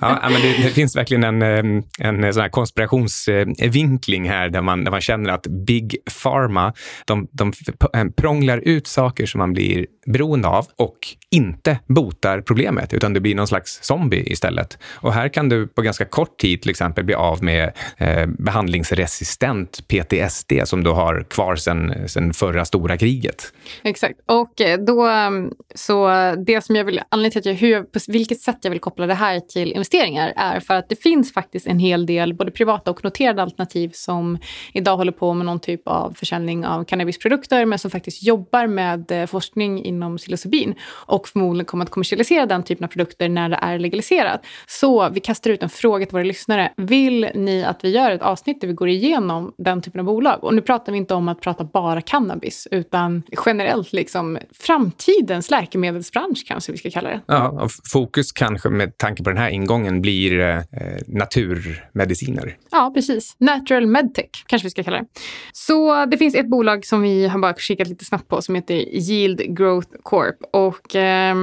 ja, 0.00 0.18
men 0.22 0.42
det, 0.42 0.62
det, 0.62 0.70
finns 0.70 0.96
verkligen 0.96 1.24
en, 1.24 1.42
eh, 1.42 1.82
en 1.98 2.34
sån 2.34 2.42
här 2.42 2.48
konspirationsvinkling 2.48 4.28
här 4.28 4.48
där 4.48 4.62
man, 4.62 4.84
där 4.84 4.90
man 4.90 5.00
känner 5.00 5.30
att 5.30 5.46
Big 5.46 5.96
Pharma, 6.22 6.72
de, 7.04 7.28
de 7.32 7.52
eh, 7.94 8.04
prånglar 8.16 8.58
ut 8.58 8.86
saker 8.86 9.26
som 9.26 9.38
man 9.38 9.52
blir 9.52 9.86
beroende 10.06 10.48
av 10.48 10.66
och 10.76 10.98
inte 11.30 11.78
botar 11.86 12.40
problemet, 12.40 12.94
utan 12.94 13.12
du 13.12 13.20
blir 13.20 13.34
någon 13.34 13.46
slags 13.46 13.78
zombie 13.82 14.32
istället. 14.32 14.78
Och 14.94 15.12
här 15.12 15.28
kan 15.28 15.48
du 15.48 15.66
på 15.66 15.82
ganska 15.82 16.04
kort 16.04 16.38
tid 16.38 16.62
till 16.62 16.70
exempel 16.70 17.04
bli 17.04 17.14
av 17.14 17.44
med 17.44 17.72
eh, 17.96 18.26
behandlingsresistent 18.26 19.88
PTSD 19.88 20.52
som 20.64 20.84
du 20.84 20.90
har 20.90 21.24
kvar 21.30 21.56
sedan 21.56 21.94
sen 22.06 22.34
förra 22.34 22.64
stora 22.64 22.96
kriget. 22.96 23.52
Exakt. 23.82 24.20
Och 24.26 24.60
eh, 24.60 24.78
då, 24.78 25.06
mm, 25.06 25.50
så 25.74 26.08
det 26.46 26.64
som 26.64 26.76
jag 26.76 26.84
vill, 26.84 27.00
anledningen 27.08 27.42
till 27.42 27.52
att 27.52 27.60
jag, 27.60 27.68
hur, 27.68 27.82
på 27.82 27.98
vilket 28.08 28.40
sätt 28.40 28.58
jag 28.62 28.70
vill 28.70 28.80
koppla 28.80 29.06
det 29.06 29.14
här 29.14 29.21
till 29.48 29.72
investeringar 29.72 30.32
är 30.36 30.60
för 30.60 30.74
att 30.74 30.88
det 30.88 31.02
finns 31.02 31.32
faktiskt 31.32 31.66
en 31.66 31.78
hel 31.78 32.06
del 32.06 32.34
både 32.34 32.50
privata 32.50 32.90
och 32.90 33.04
noterade 33.04 33.42
alternativ 33.42 33.90
som 33.94 34.38
idag 34.72 34.96
håller 34.96 35.12
på 35.12 35.34
med 35.34 35.46
någon 35.46 35.60
typ 35.60 35.88
av 35.88 36.14
försäljning 36.16 36.66
av 36.66 36.84
cannabisprodukter 36.84 37.64
men 37.64 37.78
som 37.78 37.90
faktiskt 37.90 38.22
jobbar 38.22 38.66
med 38.66 39.10
eh, 39.10 39.26
forskning 39.26 39.84
inom 39.84 40.16
psilocybin 40.16 40.74
och 40.90 41.28
förmodligen 41.28 41.66
kommer 41.66 41.84
att 41.84 41.90
kommersialisera 41.90 42.46
den 42.46 42.62
typen 42.62 42.84
av 42.84 42.88
produkter 42.88 43.28
när 43.28 43.48
det 43.48 43.58
är 43.62 43.78
legaliserat. 43.78 44.40
Så 44.66 45.08
vi 45.08 45.20
kastar 45.20 45.50
ut 45.50 45.62
en 45.62 45.68
fråga 45.68 46.06
till 46.06 46.12
våra 46.12 46.22
lyssnare. 46.22 46.72
Vill 46.76 47.30
ni 47.34 47.64
att 47.64 47.84
vi 47.84 47.90
gör 47.90 48.10
ett 48.10 48.22
avsnitt 48.22 48.60
där 48.60 48.68
vi 48.68 48.74
går 48.74 48.88
igenom 48.88 49.54
den 49.58 49.82
typen 49.82 50.00
av 50.00 50.06
bolag? 50.06 50.44
Och 50.44 50.54
nu 50.54 50.60
pratar 50.60 50.92
vi 50.92 50.98
inte 50.98 51.14
om 51.14 51.28
att 51.28 51.40
prata 51.40 51.64
bara 51.64 52.00
cannabis 52.00 52.68
utan 52.70 53.22
generellt 53.46 53.92
liksom 53.92 54.38
framtidens 54.52 55.50
läkemedelsbransch 55.50 56.44
kanske 56.46 56.72
vi 56.72 56.78
ska 56.78 56.90
kalla 56.90 57.08
det. 57.08 57.20
Ja, 57.26 57.68
fokus 57.92 58.32
kanske 58.32 58.68
med 58.68 58.98
tanke 58.98 59.11
på 59.16 59.30
den 59.30 59.38
här 59.38 59.50
ingången 59.50 60.02
blir 60.02 60.40
eh, 60.40 60.60
naturmediciner. 61.06 62.56
Ja, 62.70 62.90
precis. 62.94 63.36
Natural 63.38 63.86
medtech 63.86 64.44
kanske 64.46 64.66
vi 64.66 64.70
ska 64.70 64.82
kalla 64.82 64.96
det. 64.96 65.06
Så 65.52 66.06
det 66.06 66.18
finns 66.18 66.34
ett 66.34 66.50
bolag 66.50 66.84
som 66.84 67.02
vi 67.02 67.26
har 67.26 67.38
bara 67.38 67.54
kikat 67.54 67.88
lite 67.88 68.04
snabbt 68.04 68.28
på 68.28 68.42
som 68.42 68.54
heter 68.54 68.74
Yield 68.74 69.56
Growth 69.56 69.88
Corp. 70.02 70.36
Och 70.52 70.96
eh, 70.96 71.34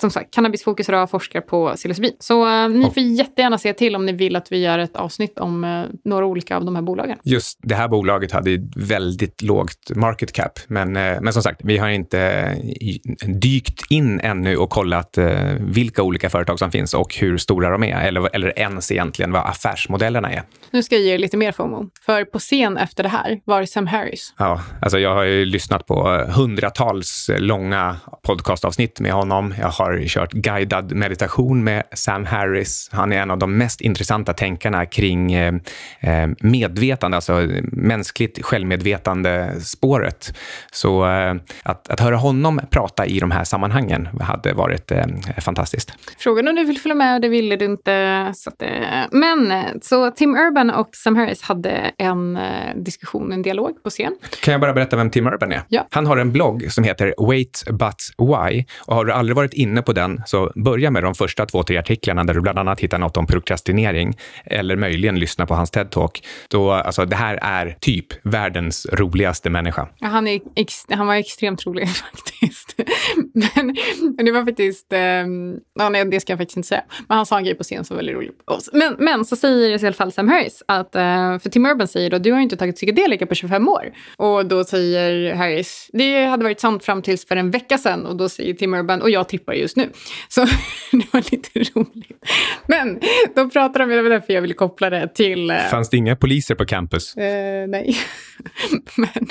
som 0.00 0.10
sagt, 0.10 0.34
Cannabisfokus 0.34 0.88
idag 0.88 1.10
forskar 1.10 1.40
på 1.40 1.72
psilocybin. 1.76 2.12
Så 2.18 2.46
eh, 2.46 2.68
ni 2.68 2.90
får 2.90 3.02
jättegärna 3.02 3.58
säga 3.58 3.74
till 3.74 3.96
om 3.96 4.06
ni 4.06 4.12
vill 4.12 4.36
att 4.36 4.52
vi 4.52 4.58
gör 4.58 4.78
ett 4.78 4.96
avsnitt 4.96 5.38
om 5.38 5.64
eh, 5.64 5.84
några 6.04 6.26
olika 6.26 6.56
av 6.56 6.64
de 6.64 6.76
här 6.76 6.82
bolagen. 6.82 7.18
Just 7.24 7.58
det 7.62 7.74
här 7.74 7.88
bolaget 7.88 8.32
hade 8.32 8.50
väldigt 8.76 9.42
lågt 9.42 9.90
market 9.96 10.32
cap, 10.32 10.58
men, 10.68 10.96
eh, 10.96 11.20
men 11.20 11.32
som 11.32 11.42
sagt, 11.42 11.60
vi 11.64 11.78
har 11.78 11.88
inte 11.88 12.54
dykt 13.26 13.90
in 13.90 14.20
ännu 14.20 14.56
och 14.56 14.70
kollat 14.70 15.18
eh, 15.18 15.54
vilka 15.60 16.02
olika 16.02 16.30
företag 16.30 16.58
som 16.58 16.70
finns 16.70 16.94
och 16.94 17.07
hur 17.16 17.38
stora 17.38 17.70
de 17.70 17.82
är, 17.82 18.00
eller, 18.00 18.34
eller 18.34 18.58
ens 18.58 18.92
egentligen 18.92 19.32
vad 19.32 19.46
affärsmodellerna 19.46 20.32
är. 20.32 20.42
Nu 20.70 20.82
ska 20.82 20.94
jag 20.94 21.04
ge 21.04 21.14
er 21.14 21.18
lite 21.18 21.36
mer 21.36 21.52
FOMO. 21.52 21.90
För 22.06 22.24
på 22.24 22.38
scen 22.38 22.76
efter 22.76 23.02
det 23.02 23.08
här 23.08 23.40
var 23.44 23.64
Sam 23.64 23.86
Harris. 23.86 24.34
Ja, 24.38 24.60
alltså 24.82 24.98
jag 24.98 25.14
har 25.14 25.22
ju 25.22 25.44
lyssnat 25.44 25.86
på 25.86 26.08
hundratals 26.28 27.30
långa 27.38 27.96
podcastavsnitt 28.22 29.00
med 29.00 29.12
honom. 29.12 29.54
Jag 29.60 29.68
har 29.68 30.04
kört 30.06 30.32
guidad 30.32 30.92
meditation 30.92 31.64
med 31.64 31.82
Sam 31.92 32.24
Harris. 32.24 32.88
Han 32.92 33.12
är 33.12 33.22
en 33.22 33.30
av 33.30 33.38
de 33.38 33.58
mest 33.58 33.80
intressanta 33.80 34.32
tänkarna 34.32 34.86
kring 34.86 35.32
eh, 35.32 35.54
eh 36.00 36.28
medvetande, 36.40 37.16
alltså 37.16 37.48
mänskligt 37.62 38.44
självmedvetande 38.44 39.60
spåret. 39.60 40.34
Så 40.72 41.06
eh, 41.06 41.34
att, 41.62 41.88
att 41.88 42.00
höra 42.00 42.16
honom 42.16 42.60
prata 42.70 43.06
i 43.06 43.18
de 43.18 43.30
här 43.30 43.44
sammanhangen 43.44 44.08
hade 44.20 44.52
varit 44.52 44.90
eh, 44.90 45.06
fantastiskt. 45.40 45.92
Frågan 46.18 46.48
om 46.48 46.54
du 46.54 46.64
vill 46.64 46.80
följa 46.88 46.94
med, 46.94 47.22
det 47.22 47.28
ville 47.28 47.56
du 47.56 47.64
inte. 47.64 48.32
Så 48.34 48.50
att, 48.50 48.62
eh, 48.62 48.68
men 49.10 49.52
så 49.82 50.10
Tim 50.10 50.36
Urban 50.36 50.70
och 50.70 50.88
Sam 50.92 51.16
Harris 51.16 51.42
hade 51.42 51.70
en 51.98 52.36
eh, 52.36 52.76
diskussion, 52.76 53.32
en 53.32 53.42
dialog 53.42 53.82
på 53.82 53.90
scen. 53.90 54.16
Kan 54.42 54.52
jag 54.52 54.60
bara 54.60 54.72
berätta 54.72 54.96
vem 54.96 55.10
Tim 55.10 55.26
Urban 55.26 55.52
är? 55.52 55.62
Ja. 55.68 55.86
Han 55.90 56.06
har 56.06 56.16
en 56.16 56.32
blogg 56.32 56.72
som 56.72 56.84
heter 56.84 57.14
Wait 57.18 57.64
But 57.70 57.94
Why. 58.18 58.64
Och 58.86 58.94
har 58.94 59.04
du 59.04 59.12
aldrig 59.12 59.36
varit 59.36 59.54
inne 59.54 59.82
på 59.82 59.92
den, 59.92 60.22
så 60.26 60.52
börja 60.54 60.90
med 60.90 61.02
de 61.02 61.14
första 61.14 61.46
två, 61.46 61.62
tre 61.62 61.76
artiklarna 61.76 62.24
där 62.24 62.34
du 62.34 62.40
bland 62.40 62.58
annat 62.58 62.80
hittar 62.80 62.98
något 62.98 63.16
om 63.16 63.26
prokrastinering 63.26 64.16
eller 64.44 64.76
möjligen 64.76 65.18
lyssna 65.18 65.46
på 65.46 65.54
hans 65.54 65.72
TED-talk. 65.72 66.22
Då, 66.50 66.72
alltså, 66.72 67.04
det 67.04 67.16
här 67.16 67.38
är 67.42 67.76
typ 67.80 68.06
världens 68.26 68.86
roligaste 68.92 69.50
människa. 69.50 69.88
Ja, 69.98 70.06
han, 70.06 70.26
är 70.26 70.40
ex, 70.56 70.84
han 70.88 71.06
var 71.06 71.14
extremt 71.14 71.66
rolig 71.66 71.88
faktiskt. 72.12 72.74
men, 73.34 73.76
men 74.16 74.24
det 74.24 74.32
var 74.32 74.44
faktiskt, 74.44 74.92
um, 74.92 75.60
ja, 75.78 75.88
nej, 75.88 76.04
det 76.04 76.20
ska 76.20 76.32
jag 76.32 76.38
faktiskt 76.38 76.56
inte 76.56 76.68
säga 76.68 76.77
inte. 76.78 77.04
Men 77.08 77.16
han 77.16 77.26
sa 77.26 77.38
en 77.38 77.44
grej 77.44 77.54
på 77.54 77.64
scen 77.64 77.84
som 77.84 77.96
var 77.96 77.98
väldigt 77.98 78.16
rolig. 78.16 78.30
Men, 78.72 78.96
men 78.98 79.24
så 79.24 79.36
säger 79.36 79.84
i 79.84 79.86
alla 79.86 79.92
fall 79.92 80.12
Sam 80.12 80.28
Harris 80.28 80.62
att, 80.68 80.94
eh, 80.94 81.38
för 81.38 81.48
Tim 81.48 81.66
Urban 81.66 81.88
säger 81.88 82.10
då, 82.10 82.18
du 82.18 82.32
har 82.32 82.38
ju 82.38 82.42
inte 82.42 82.56
tagit 82.56 82.76
psykedelika 82.76 83.26
på 83.26 83.34
25 83.34 83.68
år. 83.68 83.92
Och 84.16 84.46
då 84.46 84.64
säger 84.64 85.34
Harris, 85.34 85.90
det 85.92 86.24
hade 86.24 86.42
varit 86.44 86.60
sant 86.60 86.84
fram 86.84 87.02
tills 87.02 87.26
för 87.26 87.36
en 87.36 87.50
vecka 87.50 87.78
sedan. 87.78 88.06
Och 88.06 88.16
då 88.16 88.28
säger 88.28 88.54
Tim 88.54 88.74
Urban, 88.74 89.02
och 89.02 89.10
jag 89.10 89.28
tippar 89.28 89.52
just 89.52 89.76
nu. 89.76 89.88
Så 90.28 90.44
det 90.92 91.12
var 91.12 91.30
lite 91.30 91.58
roligt. 91.58 92.24
Men 92.66 93.00
då 93.34 93.50
pratar 93.50 93.80
de, 93.80 93.88
det 93.88 94.02
var 94.02 94.10
därför 94.10 94.32
jag 94.32 94.42
ville 94.42 94.54
koppla 94.54 94.90
det 94.90 95.14
till... 95.14 95.50
Eh, 95.50 95.56
Fanns 95.56 95.90
det 95.90 95.96
inga 95.96 96.16
poliser 96.16 96.54
på 96.54 96.64
campus? 96.64 97.16
Eh, 97.16 97.68
nej. 97.68 97.96
men, 98.96 99.28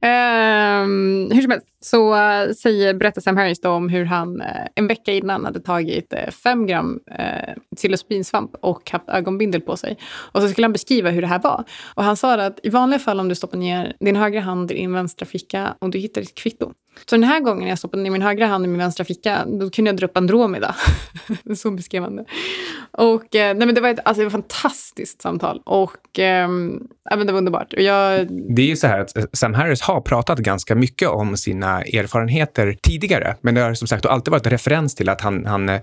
eh, 0.00 0.86
hur 1.34 1.42
som 1.42 1.50
helst, 1.50 1.66
så 1.80 2.14
eh, 2.14 2.50
säger, 2.52 2.94
berättar 2.94 3.20
Sam 3.20 3.36
Harris 3.36 3.60
då 3.60 3.70
om 3.70 3.88
hur 3.88 4.04
han 4.04 4.42
en 4.74 4.86
vecka 4.86 5.12
innan 5.12 5.44
hade 5.44 5.60
tagit 5.60 6.14
fem 6.42 6.65
gram 6.66 7.00
eh, 7.18 7.54
psilocybinsvamp 7.76 8.54
och 8.60 8.90
haft 8.90 9.08
ögonbindel 9.08 9.60
på 9.60 9.76
sig. 9.76 9.98
Och 10.32 10.42
så 10.42 10.48
skulle 10.48 10.64
han 10.64 10.72
beskriva 10.72 11.10
hur 11.10 11.20
det 11.20 11.28
här 11.28 11.42
var. 11.42 11.64
Och 11.94 12.04
han 12.04 12.16
sa 12.16 12.34
att 12.34 12.60
i 12.62 12.68
vanliga 12.68 12.98
fall 12.98 13.20
om 13.20 13.28
du 13.28 13.34
stoppar 13.34 13.58
ner 13.58 13.96
din 14.00 14.16
högra 14.16 14.40
hand 14.40 14.70
i 14.70 14.74
din 14.74 14.92
vänstra 14.92 15.26
ficka 15.26 15.74
och 15.78 15.90
du 15.90 15.98
hittar 15.98 16.22
ett 16.22 16.34
kvitto, 16.34 16.72
så 17.04 17.16
den 17.16 17.24
här 17.24 17.40
gången 17.40 17.62
när 17.62 17.68
jag 17.68 17.78
stoppade 17.78 18.02
ner 18.02 18.10
min 18.10 18.22
högra 18.22 18.46
hand 18.46 18.64
i 18.64 18.68
min 18.68 18.78
vänstra 18.78 19.04
ficka, 19.04 19.44
då 19.46 19.70
kunde 19.70 19.88
jag 19.88 19.96
dra 19.96 20.06
upp 20.06 20.16
Andromeda. 20.16 20.74
så 21.56 21.70
beskrev 21.70 22.02
han 22.02 22.16
det. 22.16 22.24
Och, 22.90 23.24
nej, 23.32 23.54
men 23.54 23.74
det, 23.74 23.80
var 23.80 23.88
ett, 23.88 23.98
alltså, 24.04 24.20
det 24.20 24.24
var 24.24 24.38
ett 24.38 24.52
fantastiskt 24.52 25.22
samtal. 25.22 25.62
Och 25.64 26.18
eh, 26.18 26.48
det 27.10 27.32
var 27.32 27.38
underbart. 27.38 27.72
Och 27.72 27.82
jag... 27.82 28.26
Det 28.56 28.62
är 28.62 28.66
ju 28.66 28.76
så 28.76 28.86
här 28.86 29.00
att 29.00 29.12
Sam 29.32 29.54
Harris 29.54 29.80
har 29.80 30.00
pratat 30.00 30.38
ganska 30.38 30.74
mycket 30.74 31.08
om 31.08 31.36
sina 31.36 31.82
erfarenheter 31.82 32.76
tidigare. 32.82 33.36
Men 33.40 33.54
det 33.54 33.60
har 33.60 33.74
som 33.74 33.88
sagt 33.88 34.06
alltid 34.06 34.32
varit 34.32 34.46
en 34.46 34.50
referens 34.50 34.94
till 34.94 35.08
att 35.08 35.20
han, 35.20 35.46
han 35.46 35.68
eh, 35.68 35.80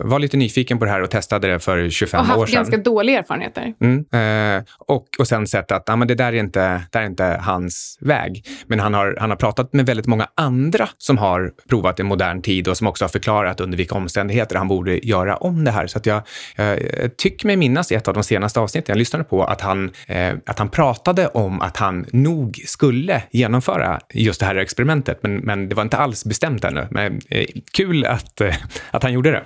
var 0.00 0.18
lite 0.18 0.36
nyfiken 0.36 0.78
på 0.78 0.84
det 0.84 0.90
här 0.90 1.02
och 1.02 1.10
testade 1.10 1.48
det 1.48 1.58
för 1.58 1.90
25 1.90 2.20
år 2.20 2.24
sedan. 2.24 2.34
Och 2.34 2.40
haft 2.40 2.52
ganska 2.52 2.76
dåliga 2.76 3.18
erfarenheter. 3.18 3.74
Mm, 3.80 4.58
eh, 4.58 4.64
och, 4.78 5.06
och 5.18 5.28
sen 5.28 5.46
sett 5.46 5.72
att 5.72 5.88
ah, 5.88 5.96
men 5.96 6.08
det 6.08 6.14
där 6.14 6.32
är, 6.32 6.40
inte, 6.40 6.82
där 6.90 7.00
är 7.00 7.06
inte 7.06 7.40
hans 7.42 7.98
väg. 8.00 8.46
Men 8.66 8.80
han 8.80 8.94
har, 8.94 9.16
han 9.20 9.30
har 9.30 9.36
pratat 9.36 9.72
med 9.72 9.86
väldigt 9.86 10.06
många 10.06 10.28
andra 10.42 10.88
som 10.98 11.18
har 11.18 11.52
provat 11.68 12.00
i 12.00 12.02
modern 12.02 12.42
tid 12.42 12.68
och 12.68 12.76
som 12.76 12.86
också 12.86 13.04
har 13.04 13.08
förklarat 13.08 13.60
under 13.60 13.78
vilka 13.78 13.94
omständigheter 13.94 14.56
han 14.56 14.68
borde 14.68 15.06
göra 15.06 15.36
om 15.36 15.64
det 15.64 15.70
här. 15.70 15.86
Så 15.86 15.98
att 15.98 16.06
jag, 16.06 16.22
jag 16.56 17.16
tycker 17.16 17.46
mig 17.46 17.56
minnas 17.56 17.92
i 17.92 17.94
ett 17.94 18.08
av 18.08 18.14
de 18.14 18.22
senaste 18.24 18.60
avsnitten 18.60 18.92
jag 18.92 18.98
lyssnade 18.98 19.24
på 19.24 19.44
att 19.44 19.60
han, 19.60 19.90
eh, 20.06 20.34
att 20.46 20.58
han 20.58 20.68
pratade 20.68 21.28
om 21.28 21.60
att 21.60 21.76
han 21.76 22.06
nog 22.12 22.62
skulle 22.66 23.22
genomföra 23.30 24.00
just 24.14 24.40
det 24.40 24.46
här 24.46 24.56
experimentet. 24.56 25.18
Men, 25.22 25.36
men 25.36 25.68
det 25.68 25.74
var 25.74 25.82
inte 25.82 25.96
alls 25.96 26.24
bestämt 26.24 26.64
ännu. 26.64 26.86
Men 26.90 27.20
eh, 27.30 27.46
kul 27.72 28.06
att, 28.06 28.40
eh, 28.40 28.54
att 28.90 29.02
han 29.02 29.12
gjorde 29.12 29.30
det. 29.30 29.44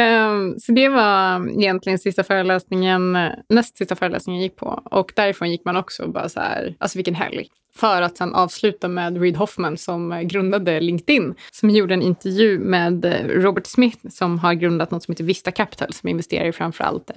um, 0.00 0.54
så 0.58 0.72
det 0.72 0.88
var 0.88 1.48
egentligen 1.60 1.98
sista 1.98 2.24
föreläsningen, 2.24 3.18
näst 3.48 3.76
sista 3.76 3.96
föreläsningen 3.96 4.40
jag 4.40 4.48
gick 4.48 4.56
på. 4.56 4.82
Och 4.84 5.12
därifrån 5.16 5.50
gick 5.50 5.64
man 5.64 5.76
också 5.76 6.08
bara 6.08 6.28
så 6.28 6.40
här, 6.40 6.74
alltså 6.78 6.98
vilken 6.98 7.14
helg. 7.14 7.48
För 7.76 8.02
att 8.02 8.16
sen 8.16 8.34
avsluta 8.34 8.88
med 8.88 9.20
Reid 9.20 9.36
Hoffman 9.36 9.76
som 9.76 10.28
grundade 10.28 10.80
LinkedIn. 10.80 11.34
Som 11.52 11.70
gjorde 11.70 11.94
en 11.94 12.02
intervju 12.02 12.58
med 12.58 13.04
eh, 13.04 13.26
Robert 13.28 13.66
Smith 13.66 14.08
som 14.08 14.38
har 14.38 14.54
grundat 14.54 14.90
något 14.90 15.02
som 15.02 15.12
heter 15.12 15.24
Vista 15.24 15.50
Capital 15.50 15.92
som 15.92 16.08
investerar 16.08 16.44
i 16.44 16.52
framförallt 16.52 17.10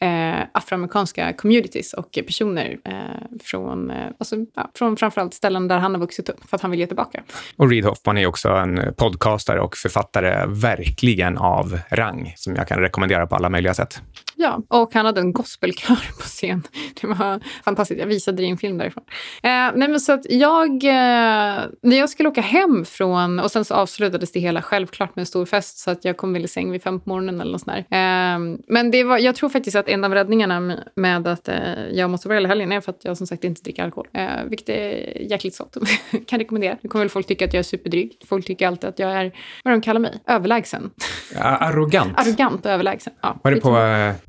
eh, 0.00 0.08
eh 0.08 0.46
afroamerikanska 0.52 1.32
communities 1.32 1.92
och 1.92 2.10
personer 2.26 2.78
eh, 2.84 2.94
från, 3.42 3.90
eh, 3.90 4.06
alltså, 4.18 4.36
ja, 4.54 4.70
från 4.74 4.96
framförallt 4.96 5.34
ställen 5.34 5.68
där 5.68 5.78
han 5.78 5.94
har 5.94 6.00
vuxit 6.00 6.28
upp 6.28 6.48
för 6.48 6.56
att 6.56 6.62
han 6.62 6.70
vill 6.70 6.80
ge 6.80 6.86
tillbaka. 6.86 7.22
Och 7.56 7.70
Reid 7.70 7.84
Hoffman 7.84 8.18
är 8.18 8.26
också 8.26 8.48
en 8.48 8.94
podcastare 8.96 9.60
och 9.60 9.76
författare 9.76 10.46
verkligen 10.46 11.38
av 11.38 11.78
rang 11.90 12.32
som 12.36 12.56
jag 12.56 12.68
kan 12.68 12.78
rekommendera 12.78 13.26
på 13.26 13.36
alla 13.36 13.48
möjliga 13.48 13.74
sätt. 13.74 14.02
Ja, 14.42 14.62
och 14.68 14.94
han 14.94 15.06
hade 15.06 15.20
en 15.20 15.32
gospelkör 15.32 16.10
på 16.18 16.22
scen. 16.22 16.62
Det 17.00 17.06
var 17.06 17.40
fantastiskt. 17.64 18.00
Jag 18.00 18.06
visade 18.06 18.36
dig 18.36 18.50
en 18.50 18.56
film 18.56 18.78
därifrån. 18.78 19.04
Eh, 19.42 19.50
nej, 19.50 19.88
men 19.88 20.00
så 20.00 20.12
att 20.12 20.30
jag, 20.30 20.70
eh, 20.84 21.64
när 21.82 21.98
jag 21.98 22.10
skulle 22.10 22.28
åka 22.28 22.40
hem 22.40 22.84
från, 22.84 23.40
och 23.40 23.50
sen 23.50 23.64
så 23.64 23.74
avslutades 23.74 24.32
det 24.32 24.40
hela 24.40 24.62
självklart 24.62 25.16
med 25.16 25.22
en 25.22 25.26
stor 25.26 25.46
fest 25.46 25.78
så 25.78 25.90
att 25.90 26.04
jag 26.04 26.16
kom 26.16 26.32
väl 26.32 26.44
i 26.44 26.48
säng 26.48 26.72
vid 26.72 26.82
fem 26.82 27.00
på 27.00 27.08
morgonen 27.08 27.40
eller 27.40 27.52
något 27.52 27.60
sånt 27.60 27.86
där. 27.90 27.96
Eh, 27.98 28.58
men 28.68 28.90
det 28.90 29.04
var, 29.04 29.18
jag 29.18 29.34
tror 29.34 29.48
faktiskt 29.48 29.76
att 29.76 29.88
en 29.88 30.04
av 30.04 30.14
räddningarna 30.14 30.78
med 30.96 31.26
att 31.26 31.48
eh, 31.48 31.56
jag 31.92 32.10
måste 32.10 32.28
vara 32.28 32.36
hela 32.36 32.48
helgen 32.48 32.72
är 32.72 32.80
för 32.80 32.90
att 32.92 33.04
jag 33.04 33.16
som 33.16 33.26
sagt 33.26 33.44
inte 33.44 33.62
dricker 33.62 33.84
alkohol. 33.84 34.08
Eh, 34.12 34.44
vilket 34.46 34.68
är 34.68 35.22
jäkligt 35.30 35.54
sånt. 35.54 35.76
kan 36.26 36.38
rekommendera. 36.38 36.76
Nu 36.80 36.88
kommer 36.88 37.04
väl 37.04 37.10
folk 37.10 37.26
tycka 37.26 37.44
att 37.44 37.54
jag 37.54 37.58
är 37.58 37.64
superdryg. 37.64 38.16
Folk 38.28 38.46
tycker 38.46 38.66
alltid 38.66 38.90
att 38.90 38.98
jag 38.98 39.12
är, 39.12 39.32
vad 39.64 39.74
de 39.74 39.80
kallar 39.80 40.00
mig, 40.00 40.20
överlägsen. 40.26 40.90
Arrogant. 41.36 42.12
Arrogant 42.20 42.66
och 42.66 42.72
överlägsen. 42.72 43.12
Ja, 43.20 43.40
Var 43.42 43.50
det 43.50 43.60
på, 43.60 43.70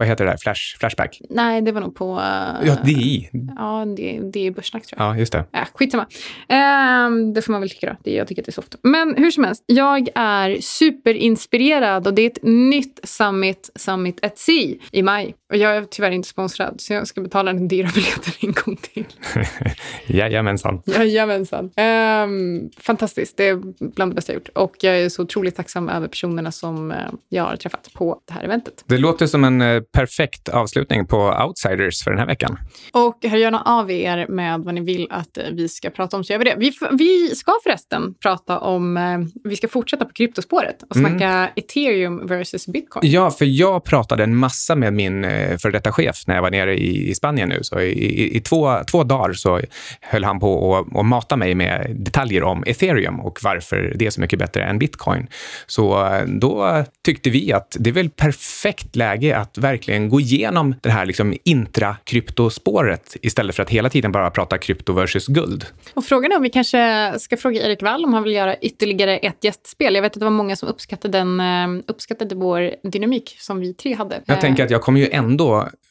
vad 0.01 0.07
heter 0.07 0.25
det 0.25 0.31
där, 0.31 0.37
Flash, 0.37 0.77
Flashback? 0.79 1.21
Nej, 1.29 1.61
det 1.61 1.71
var 1.71 1.81
nog 1.81 1.95
på... 1.95 2.11
eh, 2.19 2.67
Ja, 2.67 2.75
DI. 2.83 3.29
Ja, 3.57 3.85
det, 3.97 4.19
det 4.33 4.47
är 4.47 4.51
börssnack 4.51 4.85
tror 4.85 5.01
jag. 5.01 5.15
Ja, 5.15 5.19
just 5.19 5.31
det. 5.33 5.37
Äh, 5.53 5.67
skitsamma. 5.73 6.07
Ehm, 6.49 7.33
det 7.33 7.41
får 7.41 7.51
man 7.51 7.61
väl 7.61 7.69
tycka 7.69 7.87
då. 7.87 7.95
Det, 8.03 8.11
jag 8.11 8.27
tycker 8.27 8.41
att 8.41 8.45
det 8.45 8.49
är 8.49 8.53
soft. 8.53 8.75
Men 8.83 9.15
hur 9.17 9.31
som 9.31 9.43
helst, 9.43 9.63
jag 9.65 10.07
är 10.15 10.57
superinspirerad 10.61 12.07
och 12.07 12.13
det 12.13 12.21
är 12.21 12.27
ett 12.27 12.43
nytt 12.43 12.99
Summit, 13.03 13.69
Summit 13.75 14.25
at 14.25 14.37
Sea 14.37 14.75
i 14.91 15.01
maj. 15.03 15.35
Och 15.51 15.57
jag 15.57 15.75
är 15.77 15.85
tyvärr 15.85 16.11
inte 16.11 16.27
sponsrad 16.29 16.81
så 16.81 16.93
jag 16.93 17.07
ska 17.07 17.21
betala 17.21 17.53
den 17.53 17.67
dyra 17.67 17.89
biljetten 17.95 18.33
en 18.41 18.51
gång 18.65 18.75
till. 18.75 19.05
Jajamensan. 20.07 20.81
Jajamensan. 20.85 21.65
Um, 21.65 22.69
fantastiskt. 22.77 23.37
Det 23.37 23.47
är 23.47 23.61
bland 23.95 24.11
det 24.11 24.15
bästa 24.15 24.33
jag 24.33 24.39
gjort. 24.39 24.49
Och 24.55 24.75
jag 24.81 24.99
är 24.99 25.09
så 25.09 25.21
otroligt 25.21 25.55
tacksam 25.55 25.89
över 25.89 26.07
personerna 26.07 26.51
som 26.51 26.91
eh, 26.91 26.97
jag 27.29 27.43
har 27.43 27.55
träffat 27.55 27.89
på 27.93 28.19
det 28.27 28.33
här 28.33 28.43
eventet. 28.43 28.83
Det 28.87 28.97
låter 28.97 29.27
som 29.27 29.43
en 29.43 29.61
eh, 29.61 29.81
perfekt 29.81 30.49
avslutning 30.49 31.05
på 31.07 31.17
Outsiders 31.47 32.03
för 32.03 32.11
den 32.11 32.19
här 32.19 32.27
veckan. 32.27 32.57
Och 32.93 33.17
hör 33.23 33.37
gärna 33.37 33.61
av 33.61 33.91
er 33.91 34.27
med 34.27 34.59
vad 34.59 34.73
ni 34.73 34.81
vill 34.81 35.07
att 35.09 35.37
eh, 35.37 35.43
vi 35.51 35.69
ska 35.69 35.89
prata 35.89 36.17
om 36.17 36.23
så 36.23 36.33
gör 36.33 36.37
vi 36.39 36.45
det. 36.45 36.55
Vi, 36.57 36.71
vi 36.91 37.35
ska 37.35 37.53
förresten 37.63 38.13
prata 38.13 38.59
om, 38.59 38.99
vi 39.43 39.55
ska 39.55 39.67
fortsätta 39.67 40.05
på 40.05 40.13
kryptospåret 40.13 40.83
och 40.89 40.95
Mm. 41.01 41.11
snacka 41.11 41.49
ethereum 41.55 42.27
versus 42.27 42.67
bitcoin. 42.67 43.11
Ja, 43.11 43.31
för 43.31 43.45
jag 43.45 43.83
pratade 43.83 44.23
en 44.23 44.35
massa 44.35 44.75
med 44.75 44.93
min 44.93 45.25
eh, 45.41 45.57
före 45.57 45.71
detta 45.71 45.91
chef 45.91 46.23
när 46.27 46.35
jag 46.35 46.41
var 46.41 46.51
nere 46.51 46.77
i, 46.77 47.09
i 47.09 47.15
Spanien 47.15 47.49
nu. 47.49 47.59
Så 47.61 47.79
i, 47.79 47.91
i, 47.91 48.37
i 48.37 48.39
två, 48.39 48.83
två 48.91 49.03
dagar 49.03 49.33
så 49.33 49.61
höll 50.01 50.23
han 50.23 50.39
på 50.39 50.77
att 50.77 51.01
att 51.01 51.05
mata 51.05 51.37
mig 51.37 51.55
med 51.55 51.95
detaljer 51.95 52.43
om 52.43 52.63
ethereum 52.67 53.19
och 53.19 53.39
varför 53.43 53.93
det 53.95 54.05
är 54.05 54.09
så 54.09 54.21
mycket 54.21 54.39
bättre 54.39 54.63
än 54.63 54.79
bitcoin. 54.79 55.27
Så 55.67 56.05
eh, 56.05 56.23
då 56.27 56.83
tyckte 57.05 57.29
vi 57.29 57.53
att 57.53 57.75
det 57.79 57.89
är 57.89 57.93
väl 57.93 58.09
perfekt 58.09 58.95
läge 58.95 59.37
att 59.37 59.57
verkligen 59.57 60.09
gå 60.09 60.19
igenom 60.19 60.75
det 60.81 60.89
här 60.89 61.05
liksom 61.05 61.33
intrakryptospåret 61.43 63.17
istället 63.21 63.55
för 63.55 63.63
att 63.63 63.69
hela 63.69 63.89
tiden 63.89 64.11
bara 64.11 64.29
prata 64.29 64.57
krypto 64.57 64.93
versus 64.93 65.27
guld. 65.27 65.65
Och 65.93 66.05
frågan 66.05 66.31
är 66.31 66.35
om 66.35 66.43
vi 66.43 66.49
kanske 66.49 67.13
ska 67.19 67.37
fråga 67.37 67.61
Erik 67.61 67.81
Wall 67.81 68.05
om 68.05 68.13
han 68.13 68.23
vill 68.23 68.33
göra 68.33 68.55
ytterligare 68.55 69.17
ett 69.17 69.43
gästspel. 69.43 69.95
Jag 69.95 70.01
vet 70.01 70.11
att 70.11 70.19
det 70.19 70.25
var 70.25 70.31
många 70.31 70.55
som 70.55 70.69
uppskattade, 70.69 71.17
den, 71.17 71.39
eh, 71.39 71.83
uppskattade 71.87 72.35
vår 72.35 72.89
dynamik 72.91 73.35
som 73.39 73.59
vi 73.59 73.73
tre 73.73 73.93
hade. 73.93 74.21
Jag 74.25 74.41
tänker 74.41 74.63
att 74.63 74.71
jag 74.71 74.81
kommer 74.81 74.99
ju 74.99 75.09
ändå 75.11 75.30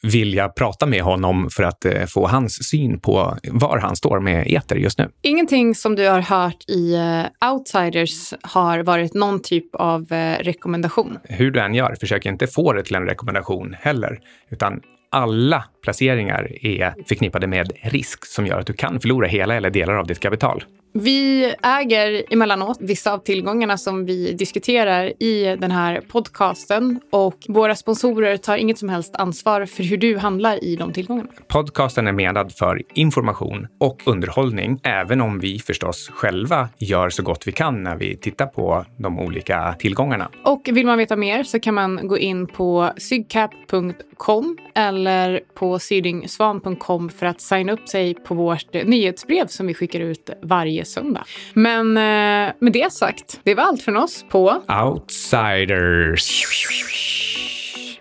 vilja 0.03 0.49
prata 0.49 0.85
med 0.85 1.01
honom 1.01 1.49
för 1.51 1.63
att 1.63 1.85
eh, 1.85 2.05
få 2.05 2.27
hans 2.27 2.69
syn 2.69 2.99
på 2.99 3.37
var 3.43 3.77
han 3.77 3.95
står 3.95 4.19
med 4.19 4.47
eter 4.47 4.75
just 4.75 4.97
nu. 4.97 5.09
Ingenting 5.21 5.75
som 5.75 5.95
du 5.95 6.07
har 6.07 6.21
hört 6.21 6.69
i 6.69 6.95
eh, 6.95 7.51
Outsiders 7.51 8.33
har 8.41 8.79
varit 8.79 9.13
någon 9.13 9.41
typ 9.41 9.75
av 9.75 10.13
eh, 10.13 10.37
rekommendation. 10.37 11.17
Hur 11.23 11.51
du 11.51 11.59
än 11.59 11.75
gör, 11.75 11.95
försök 11.99 12.25
inte 12.25 12.47
få 12.47 12.73
det 12.73 12.83
till 12.83 12.95
en 12.95 13.05
rekommendation 13.05 13.75
heller, 13.79 14.19
utan 14.49 14.81
alla 15.11 15.63
placeringar 15.83 16.65
är 16.65 16.93
förknippade 17.07 17.47
med 17.47 17.71
risk 17.81 18.25
som 18.25 18.47
gör 18.47 18.59
att 18.59 18.67
du 18.67 18.73
kan 18.73 18.99
förlora 18.99 19.27
hela 19.27 19.55
eller 19.55 19.69
delar 19.69 19.95
av 19.95 20.07
ditt 20.07 20.19
kapital. 20.19 20.63
Vi 20.93 21.53
äger 21.63 22.23
emellanåt 22.29 22.77
vissa 22.81 23.13
av 23.13 23.17
tillgångarna 23.17 23.77
som 23.77 24.05
vi 24.05 24.33
diskuterar 24.33 25.23
i 25.23 25.55
den 25.59 25.71
här 25.71 26.01
podcasten 26.01 26.99
och 27.09 27.37
våra 27.47 27.75
sponsorer 27.75 28.37
tar 28.37 28.57
inget 28.57 28.77
som 28.77 28.89
helst 28.89 29.15
ansvar 29.15 29.65
för 29.65 29.83
hur 29.83 29.97
du 29.97 30.17
handlar 30.17 30.63
i 30.63 30.75
de 30.75 30.93
tillgångarna. 30.93 31.29
Podcasten 31.47 32.07
är 32.07 32.11
menad 32.11 32.53
för 32.53 32.81
information 32.93 33.67
och 33.77 34.01
underhållning, 34.05 34.79
även 34.83 35.21
om 35.21 35.39
vi 35.39 35.59
förstås 35.59 36.09
själva 36.09 36.69
gör 36.77 37.09
så 37.09 37.23
gott 37.23 37.47
vi 37.47 37.51
kan 37.51 37.83
när 37.83 37.95
vi 37.95 38.17
tittar 38.17 38.45
på 38.45 38.85
de 38.97 39.19
olika 39.19 39.75
tillgångarna. 39.79 40.29
Och 40.43 40.69
vill 40.71 40.85
man 40.85 40.97
veta 40.97 41.15
mer 41.15 41.43
så 41.43 41.59
kan 41.59 41.73
man 41.73 42.07
gå 42.07 42.17
in 42.17 42.47
på 42.47 42.91
sygcap.com 42.97 44.57
eller 44.75 45.39
på 45.53 45.79
sydingsvan.com 45.79 47.09
för 47.09 47.25
att 47.25 47.41
signa 47.41 47.73
upp 47.73 47.89
sig 47.89 48.13
på 48.13 48.35
vårt 48.35 48.73
nyhetsbrev 48.73 49.47
som 49.47 49.67
vi 49.67 49.73
skickar 49.73 49.99
ut 49.99 50.29
varje 50.43 50.80
söndag. 50.85 51.23
Men 51.53 51.97
eh, 51.97 52.53
med 52.59 52.73
det 52.73 52.93
sagt, 52.93 53.39
det 53.43 53.55
var 53.55 53.63
allt 53.63 53.81
från 53.81 53.97
oss 53.97 54.25
på 54.29 54.63
Outsiders. 54.83 56.43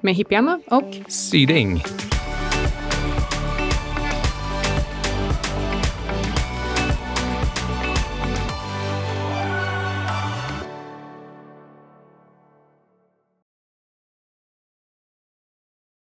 med 0.01 0.15
Hippianna 0.15 0.61
och 0.67 0.95
Syding. 1.09 1.83